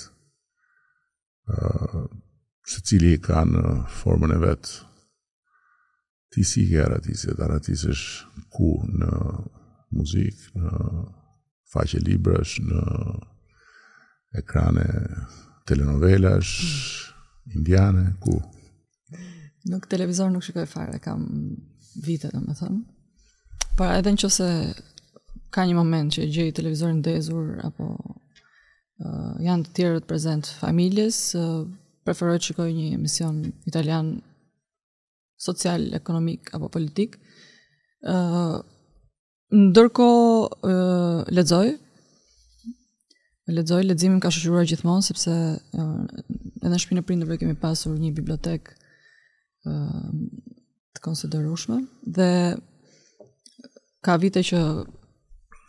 se 2.68 2.80
cili 2.84 3.16
ka 3.24 3.40
në 3.48 3.62
uh, 3.62 3.86
formën 4.02 4.34
e 4.34 4.38
vetë 4.42 4.74
ti 6.34 6.44
si 6.44 6.66
ke 6.68 6.82
aratisje, 6.84 7.32
të 7.34 7.46
ku 8.52 8.68
në 8.92 9.08
muzikë, 9.96 10.50
në 10.60 10.72
faqe 11.72 12.02
librash, 12.04 12.58
në 12.68 12.82
ekrane 14.42 14.84
telenovelash, 15.68 17.08
indiane, 17.56 18.10
ku? 18.20 18.36
Nuk 19.72 19.88
televizor 19.90 20.30
nuk 20.30 20.44
shikoj 20.44 20.68
fare, 20.68 21.00
kam 21.00 21.24
vite 22.04 22.28
dhe 22.32 22.42
me 22.44 22.52
thëmë. 22.54 22.84
Para 23.80 23.96
edhe 24.02 24.12
në 24.12 24.20
qëse 24.20 24.48
ka 25.56 25.64
një 25.64 25.78
moment 25.80 26.12
që 26.12 26.28
gjej 26.36 26.52
televizorin 26.58 27.00
dezur, 27.02 27.56
apo 27.64 27.88
uh, 27.96 29.34
janë 29.40 29.64
të 29.70 29.76
tjerët 29.80 30.08
prezent 30.12 30.52
familjes, 30.60 31.30
uh, 31.34 31.64
preferoj 32.09 32.38
të 32.40 32.46
shikoj 32.48 32.70
një 32.72 32.84
emision 32.96 33.40
italian 33.68 34.06
social, 35.38 35.82
ekonomik 35.98 36.48
apo 36.56 36.68
politik. 36.72 37.18
ë 38.09 38.14
uh, 38.14 38.59
ndërkohë 39.50 40.70
uh, 40.70 41.30
lexoj 41.34 41.66
lexoj 43.56 43.80
leximin 43.86 44.20
ka 44.22 44.30
shoqëruar 44.30 44.68
gjithmonë 44.70 45.04
sepse 45.09 45.32
uh, 45.32 46.61
edhe 46.61 46.70
në 46.70 46.78
shtëpinë 46.78 47.02
e 47.02 47.06
prindërve 47.09 47.38
kemi 47.40 47.56
pasur 47.62 47.96
një 47.98 48.12
bibliotek 48.20 48.68
ë 49.66 49.72
uh, 49.72 50.12
të 50.94 51.02
konsiderueshme 51.09 51.80
dhe 52.18 52.30
ka 54.04 54.16
vite 54.22 54.44
që 54.52 54.62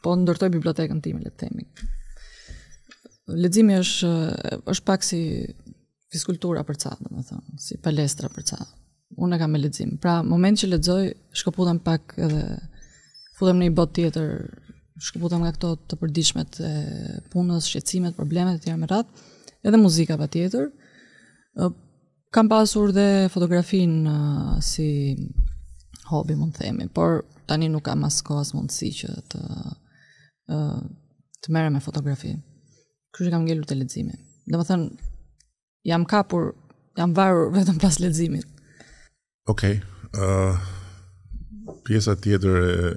po 0.03 0.15
ndërtoj 0.21 0.51
bibliotekën 0.55 1.01
time 1.03 1.23
le 1.25 1.33
të 1.33 1.39
themi. 1.47 1.65
Leximi 3.45 3.79
është 3.81 4.13
është 4.75 4.85
pak 4.91 5.03
si 5.07 5.19
fiskultura 6.11 6.63
për 6.65 6.77
ca, 6.83 6.95
dhe 6.99 7.11
më 7.13 7.23
thonë, 7.29 7.57
si 7.61 7.77
palestra 7.83 8.29
për 8.33 8.45
ca. 8.51 8.59
Unë 9.19 9.37
e 9.37 9.41
kam 9.41 9.57
e 9.57 9.61
lexim. 9.61 9.95
Pra, 10.01 10.19
moment 10.25 10.59
që 10.59 10.69
lexoj, 10.69 11.09
shkëputem 11.41 11.79
pak 11.85 12.15
edhe, 12.17 12.43
futem 13.37 13.59
në 13.61 13.69
një 13.69 13.75
bot 13.77 13.91
tjetër, 13.97 14.33
shkëputem 15.01 15.43
nga 15.43 15.53
këto 15.55 15.73
të 15.89 15.99
përdishmet 16.01 16.59
e 16.61 16.71
punës, 17.33 17.67
shqecimet, 17.71 18.15
problemet 18.17 18.57
e 18.59 18.63
tjera 18.63 18.79
me 18.81 18.89
ratë, 18.89 19.29
edhe 19.69 19.79
muzika 19.81 20.17
pa 20.19 20.27
tjetër. 20.31 20.69
Kam 22.33 22.49
pasur 22.51 22.91
dhe 22.93 23.27
fotografinë 23.33 24.15
si 24.65 24.87
hobi, 26.09 26.35
mund 26.37 26.55
themi, 26.57 26.89
por 26.89 27.23
tani 27.49 27.69
nuk 27.69 27.85
kam 27.89 28.03
as 28.05 28.21
kohë 28.25 28.43
as 28.45 28.53
mundësi 28.55 28.91
që 29.03 29.11
të 29.33 29.43
të 31.39 31.53
merrem 31.53 31.75
me 31.77 31.83
fotografi. 31.85 32.31
Kështu 33.13 33.27
që 33.27 33.31
kam 33.33 33.43
ngelur 33.45 33.67
te 33.69 33.77
leximi. 33.77 34.15
Domethënë, 34.49 34.89
jam 35.89 36.05
kapur, 36.05 36.53
jam 36.97 37.13
varur 37.17 37.49
vetëm 37.57 37.79
pas 37.81 37.97
leximit. 38.03 38.45
Okej. 39.49 39.79
Okay. 39.79 39.85
Ëh 40.09 40.33
uh, 40.33 41.77
pjesa 41.85 42.15
tjetër 42.17 42.57
e 42.61 42.93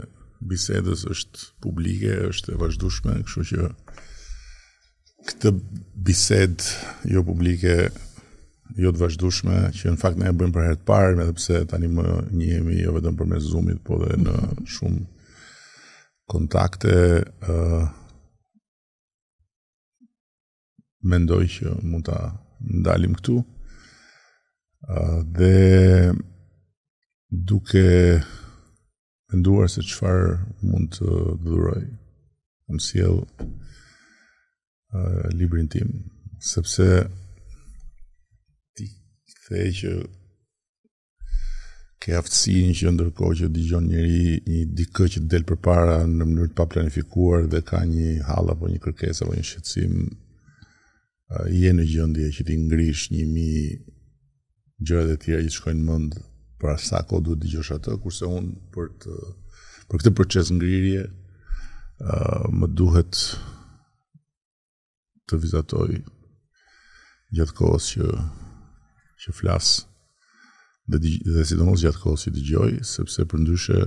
bisedës 0.48 1.02
është 1.12 1.44
publike, 1.62 2.12
është 2.32 2.54
e 2.54 2.60
vazhdueshme, 2.60 3.18
kështu 3.28 3.44
që 3.50 3.66
këtë 5.28 5.52
bisedë 6.08 7.12
jo 7.12 7.22
publike, 7.28 7.74
jo 8.80 8.90
të 8.90 9.02
vazhdueshme, 9.04 9.58
që 9.76 9.92
në 9.94 10.00
fakt 10.00 10.18
ne 10.18 10.32
e 10.32 10.34
bëjmë 10.40 10.56
për 10.56 10.66
herë 10.66 10.80
të 10.80 10.86
parë, 10.88 11.12
edhe 11.22 11.36
pse 11.38 11.60
tani 11.70 11.90
më 11.92 12.06
njihemi 12.32 12.80
jo 12.80 12.96
vetëm 12.96 13.20
përmes 13.20 13.46
Zoomit, 13.52 13.80
por 13.86 14.02
edhe 14.08 14.18
në 14.24 14.36
shumë 14.76 15.04
kontakte, 16.32 16.96
ëh 17.22 17.52
uh, 17.52 17.90
mendoj 21.12 21.42
që 21.50 21.70
mund 21.82 22.06
ta 22.08 22.16
ndalim 22.70 23.12
këtu. 23.18 23.34
Dhe 25.36 25.56
duke 27.30 27.84
menduar 29.32 29.66
se 29.72 29.80
qëfar 29.86 30.18
mund 30.70 30.88
të 30.96 31.08
dhuroj, 31.44 31.82
më 32.72 32.80
siel 32.84 33.14
uh, 33.20 35.24
librin 35.38 35.68
tim, 35.72 35.88
sepse 36.52 36.88
ti 38.76 38.84
the 39.46 39.62
që 39.78 39.92
ke 42.02 42.10
aftësin 42.18 42.70
që 42.74 42.84
ndërkohë 42.96 43.36
që 43.40 43.46
digjon 43.54 43.84
njëri 43.86 44.18
një 44.48 44.60
dikë 44.76 45.04
që 45.14 45.20
del 45.30 45.44
për 45.48 45.58
para 45.64 45.96
në 46.04 46.24
mënyrë 46.24 46.50
të 46.50 46.56
pa 46.60 46.64
planifikuar 46.72 47.40
dhe 47.52 47.60
ka 47.70 47.84
një 47.88 48.10
hala 48.28 48.58
po 48.58 48.66
një 48.68 48.82
kërkes 48.84 49.22
apo 49.22 49.38
një 49.38 49.46
shqetsim 49.46 49.94
uh, 51.32 51.48
je 51.56 51.70
në 51.74 51.84
gjëndje 51.88 52.28
që 52.36 52.46
ti 52.48 52.56
ngrish 52.66 53.06
një 53.14 53.24
mi 53.30 53.48
gjërë 54.82 55.06
dhe 55.12 55.18
tjera 55.22 55.44
që 55.46 55.54
shkojnë 55.56 55.84
mëndë 55.88 56.24
për 56.60 56.72
asa 56.76 57.00
ko 57.10 57.20
duhet 57.24 57.42
të 57.44 57.50
gjësh 57.52 57.72
atë, 57.76 57.96
kurse 58.04 58.28
unë 58.28 58.52
për, 58.74 58.88
të, 59.02 59.14
për 59.88 60.00
këtë 60.02 60.12
përqes 60.18 60.50
ngrirje 60.56 61.04
uh, 61.10 62.50
më 62.54 62.68
duhet 62.78 63.22
të 65.30 65.38
vizatoj 65.42 65.90
gjatë 67.32 67.56
kohës 67.60 67.90
që, 67.96 68.08
që 69.24 69.36
flasë 69.38 69.88
dhe, 70.92 70.98
dhe 70.98 71.44
si 71.46 71.56
të 71.58 71.66
mos 71.68 71.82
gjatë 71.82 72.02
kohës 72.04 72.26
që 72.28 72.34
të 72.36 72.46
gjëjë, 72.50 72.82
sepse 72.92 73.26
për 73.30 73.42
ndyshe 73.46 73.80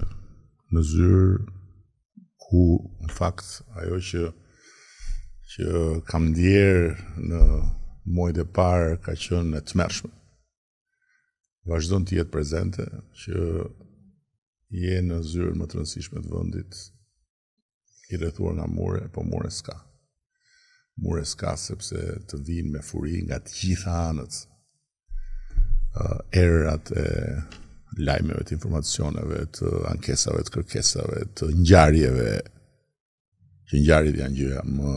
në 0.73 0.83
zyrë 0.89 1.27
ku 2.45 2.65
në 3.05 3.13
fakt 3.13 3.59
ajo 3.81 3.99
që 4.07 4.31
që 5.53 5.65
kam 6.09 6.31
ndjerë 6.31 7.21
në 7.21 7.41
muajt 8.09 8.39
e 8.41 8.45
parë 8.55 8.97
ka 9.05 9.15
qënë 9.19 9.51
në 9.53 9.61
të 9.67 9.79
mërshme. 9.79 10.11
Vashdo 11.69 11.99
të 12.05 12.19
jetë 12.19 12.33
prezente, 12.33 12.85
që 13.21 13.39
je 14.75 14.99
në 15.05 15.19
zyrën 15.29 15.57
më 15.57 15.67
të 15.69 15.77
rëndësishme 15.79 16.21
të 16.21 16.31
vëndit, 16.33 16.79
i 18.13 18.19
rrethuar 18.21 18.55
nga 18.57 18.67
mure, 18.69 19.03
po 19.13 19.23
mure 19.25 19.49
s'ka. 19.53 19.77
Mure 21.01 21.25
s'ka 21.27 21.55
sepse 21.59 21.99
të 22.29 22.41
vinë 22.47 22.73
me 22.77 22.81
furi 22.85 23.23
nga 23.25 23.39
të 23.41 23.55
gjitha 23.59 23.95
anët, 24.11 24.37
uh, 25.97 26.19
erërat 26.43 26.91
e 27.01 27.07
lajmeve 27.97 28.45
të 28.45 28.57
informacioneve, 28.57 29.45
të 29.57 29.69
ankesave, 29.93 30.43
të 30.45 30.53
kërkesave, 30.57 31.19
të 31.39 31.49
njarjeve, 31.63 32.31
që 33.69 33.81
njarjit 33.81 34.19
janë 34.21 34.37
gjëja 34.41 34.61
më 34.75 34.93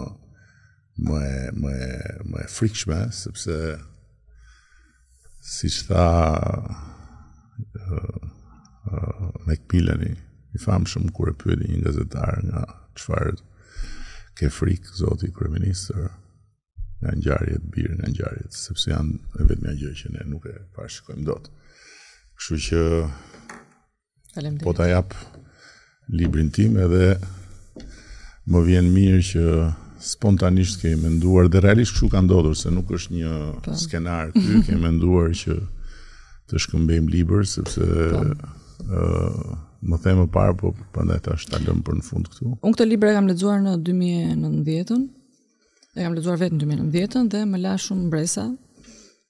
më 1.07 1.19
e, 1.25 1.37
më 1.63 1.73
e, 1.81 2.15
më 2.31 2.39
e 2.45 2.49
frikshme, 2.51 2.99
sepse, 3.15 3.55
si 5.45 5.71
që 5.73 5.85
tha, 5.89 6.07
uh, 7.85 8.17
uh, 8.93 9.31
me 9.47 9.57
këpilën 9.63 10.03
i, 10.11 10.15
famë 10.61 10.91
shumë 10.91 11.13
kërë 11.17 11.37
përdi 11.41 11.69
një 11.71 11.83
gazetar 11.87 12.41
nga 12.49 12.65
qëfarë 12.99 13.33
ke 14.39 14.49
frikë, 14.53 14.93
zoti 15.01 15.31
kërë 15.35 15.53
minister, 15.55 16.11
nga 17.01 17.15
një 17.15 17.23
gjarjet, 17.25 17.65
birë 17.73 17.97
nga 18.01 18.11
një 18.11 18.19
gjarjet, 18.19 18.59
sepse 18.61 18.91
janë 18.91 19.19
e 19.41 19.47
vetë 19.49 19.65
një 19.71 19.75
gjë 19.81 19.95
që 20.03 20.13
ne 20.19 20.27
nuk 20.35 20.51
e 20.53 20.57
parë 20.77 21.19
do 21.31 21.39
të. 21.45 21.57
Kështu 22.39 22.61
që, 22.67 22.83
Alemdeni. 24.39 24.65
po 24.67 24.75
të 24.77 24.91
japë 24.93 25.43
librin 26.19 26.51
tim 26.51 26.77
edhe, 26.85 27.15
Më 28.49 28.63
vjen 28.65 28.87
mirë 28.95 29.19
që 29.29 29.43
spontanisht 30.01 30.81
kemi 30.83 30.97
menduar 31.05 31.49
dhe 31.51 31.61
realisht 31.61 31.93
kështu 31.95 32.09
ka 32.13 32.21
ndodhur 32.23 32.55
se 32.57 32.71
nuk 32.71 32.91
është 32.95 33.13
një 33.17 33.31
pa. 33.63 33.73
Po. 33.73 33.77
skenar 33.77 34.33
ky, 34.33 34.63
kemi 34.69 34.81
menduar 34.87 35.33
që 35.35 35.57
të 36.49 36.63
shkëmbejmë 36.65 37.11
libër 37.15 37.43
sepse 37.45 37.83
po. 37.83 38.55
ë 38.89 39.57
më 39.79 39.97
them 40.03 40.17
më 40.23 40.27
parë 40.35 40.55
po 40.59 40.73
prandaj 40.95 41.21
tash 41.23 41.45
ta 41.47 41.59
lëm 41.63 41.83
për 41.87 41.99
në 42.01 42.05
fund 42.07 42.27
këtu. 42.31 42.47
Unë 42.67 42.75
këtë 42.77 42.87
libër 42.93 43.13
e 43.13 43.15
kam 43.15 43.29
lexuar 43.31 43.61
në 43.63 43.75
2019-ën. 43.87 45.05
E 45.95 46.01
kam 46.03 46.17
lexuar 46.19 46.39
vetëm 46.41 46.57
në 46.59 46.79
2019-ën 46.81 47.29
dhe 47.31 47.43
më 47.47 47.61
la 47.63 47.75
shumë 47.85 48.09
mbresa. 48.09 48.47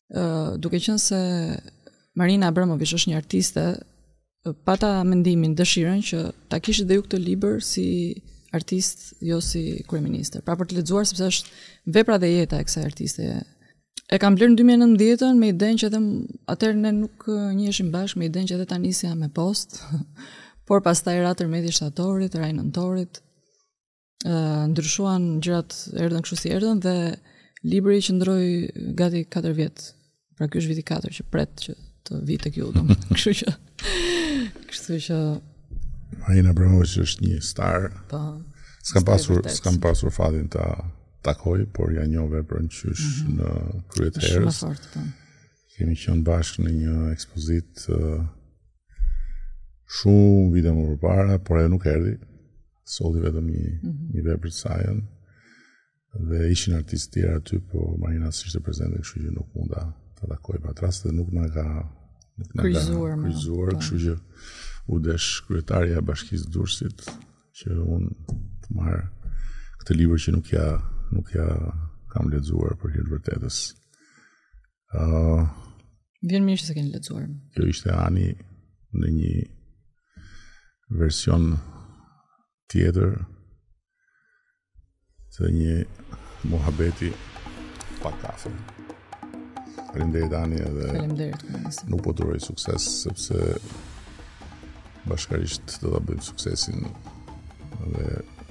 ë 0.09 0.23
uh, 0.25 0.51
duke 0.57 0.79
qenë 0.81 1.03
se 1.05 1.19
Marina 2.17 2.49
Abramovic 2.49 2.95
është 2.97 3.11
një 3.11 3.17
artiste 3.21 3.65
pata 4.65 5.03
mendimin 5.05 5.53
dëshirën 5.59 6.01
që 6.11 6.23
ta 6.49 6.57
kishit 6.65 6.89
dhe 6.89 6.97
ju 6.97 7.03
këtë 7.05 7.21
libër 7.21 7.61
si 7.61 7.85
artist, 8.51 9.13
jo 9.23 9.41
si 9.45 9.83
kryeministër. 9.89 10.43
Pra 10.45 10.57
për 10.57 10.71
të 10.71 10.79
lexuar 10.83 11.07
sepse 11.09 11.29
është 11.33 11.55
vepra 11.97 12.19
dhe 12.23 12.31
jeta 12.31 12.61
e 12.61 12.67
kësaj 12.69 12.87
artiste. 12.87 13.27
E 14.15 14.19
kam 14.23 14.37
bler 14.39 14.51
në 14.53 14.59
2019 14.61 15.39
me 15.41 15.51
idenë 15.53 15.81
që 15.83 15.89
edhe 15.91 16.01
atëherë 16.55 16.81
ne 16.81 16.93
nuk 17.03 17.27
njiheshim 17.59 17.91
bashkë, 17.93 18.23
me 18.23 18.29
idenë 18.31 18.51
që 18.51 18.57
edhe 18.59 18.69
tani 18.71 18.93
sija 18.97 19.15
me 19.19 19.29
post. 19.33 19.81
por 20.69 20.83
pastaj 20.85 21.19
ra 21.25 21.33
tërmeti 21.37 21.73
shtatorit, 21.75 22.35
ra 22.37 22.49
nëntorit. 22.53 23.23
ë 24.27 24.33
uh, 24.35 24.63
ndryshuan 24.73 25.27
gjërat, 25.45 25.75
erdhën 26.03 26.25
kështu 26.27 26.39
si 26.41 26.51
erdhën 26.51 26.81
dhe 26.83 26.95
libri 27.71 28.01
që 28.03 28.17
ndroi 28.17 28.49
gati 28.99 29.21
4 29.31 29.53
vjet. 29.57 29.85
Pra 30.39 30.49
ky 30.51 30.59
është 30.63 30.73
viti 30.73 30.83
4 30.89 31.13
që 31.15 31.27
pret 31.31 31.55
që 31.67 31.77
të 32.09 32.19
vi 32.27 32.39
tek 32.43 32.57
ju, 32.59 32.73
domethënë. 32.75 33.15
Kështu 33.23 33.37
që 33.43 33.59
kështu 34.69 34.99
që 35.07 35.19
Marina 36.29 36.53
Abramovic 36.53 36.95
është 37.07 37.25
një 37.25 37.39
star. 37.45 37.89
Po. 38.13 38.21
S'kam 38.85 39.05
pasur, 39.09 39.41
s'kam 39.53 39.79
pasur 39.81 40.13
fatin 40.13 40.49
ta 40.53 40.67
takoj, 41.25 41.65
por 41.75 41.89
ja 41.97 42.05
njoh 42.07 42.29
veprën 42.33 42.69
qysh 42.73 43.07
mm 43.07 43.21
-hmm. 43.21 43.39
në 43.39 43.49
kryet 43.93 44.15
herës. 44.23 44.45
Shumë 44.45 44.59
fort 44.61 44.85
ton. 44.93 45.09
Po. 45.15 45.45
Kemi 45.77 45.95
qenë 46.05 46.23
bashkë 46.29 46.61
në 46.67 46.71
një 46.81 46.97
ekspozit 47.15 47.71
uh, 47.95 48.25
shumë 49.99 50.53
vite 50.55 50.71
më 50.77 50.83
përpara, 50.91 51.35
por 51.47 51.57
ajo 51.59 51.69
nuk 51.75 51.87
erdhi. 51.95 52.15
Solli 52.95 53.21
vetëm 53.27 53.47
një 53.55 53.65
mm 53.67 53.79
-hmm. 53.83 54.13
një 54.15 54.23
vepër 54.29 54.51
të 54.53 54.57
sajën, 54.65 54.99
dhe 56.31 56.39
ishin 56.55 56.75
artistë 56.81 57.13
tjera 57.13 57.37
aty, 57.37 57.57
po 57.73 57.79
Marina 58.03 58.29
s'ishte 58.31 58.61
prezente, 58.67 58.99
kështu 59.01 59.19
që 59.25 59.31
nuk 59.39 59.49
mund 59.55 59.71
ta 60.21 60.27
takoj 60.33 60.59
pa 60.65 60.71
rastë, 60.83 61.09
nuk 61.19 61.29
nga 61.35 61.47
ka 61.57 61.67
Kryzuar, 62.61 63.15
kryzuar, 63.25 63.71
po. 63.73 63.77
kështu 63.79 63.95
që 64.05 64.13
u 64.89 64.99
desh 64.99 65.45
kryetarja 65.47 65.99
e 66.01 66.05
bashkisë 66.07 66.49
të 66.49 66.53
Durrësit 66.55 67.05
që 67.61 67.77
un 67.83 68.09
të 68.65 68.77
marr 68.77 69.03
këtë 69.83 69.97
libër 69.99 70.23
që 70.25 70.35
nuk 70.37 70.53
ja 70.55 70.67
nuk 71.13 71.33
ja 71.37 71.47
kam 72.13 72.31
lexuar 72.33 72.77
për 72.81 72.95
hir 72.97 73.07
të 73.09 73.15
vërtetës. 73.15 73.57
ë 74.97 75.03
uh, 75.09 75.49
Vjen 76.31 76.47
mirë 76.49 76.65
se 76.65 76.75
keni 76.75 76.91
lexuar. 76.95 77.27
Kjo 77.55 77.67
ishte 77.73 77.93
ani 77.95 78.31
në 78.99 79.11
një 79.19 79.35
version 81.01 81.45
tjetër 82.73 83.13
të 85.37 85.53
një 85.59 85.77
muhabeti 86.51 87.13
pa 88.03 88.11
kafe. 88.25 88.51
Rinde 89.95 90.25
e 90.25 90.31
Dani 90.33 90.59
Faleminderit. 90.65 91.85
nuk 91.89 92.03
po 92.05 92.13
të 92.17 92.35
sukses, 92.43 92.83
sepse 93.05 93.37
bashkarisht 95.09 95.65
do 95.83 95.89
ta 95.97 96.01
bëjmë 96.09 96.27
suksesin 96.29 96.85
dhe 97.97 98.09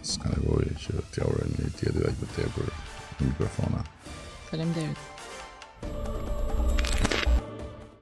s'ka 0.09 0.33
nevojë 0.33 0.75
që 0.85 1.05
t'ja 1.13 1.29
urojmë 1.31 1.61
një 1.63 1.73
tjetër 1.81 2.09
aq 2.11 2.21
më 2.23 2.31
tepër 2.39 2.73
mikrofona. 3.25 3.83
Faleminderit. 4.51 5.13
thank 5.81 6.56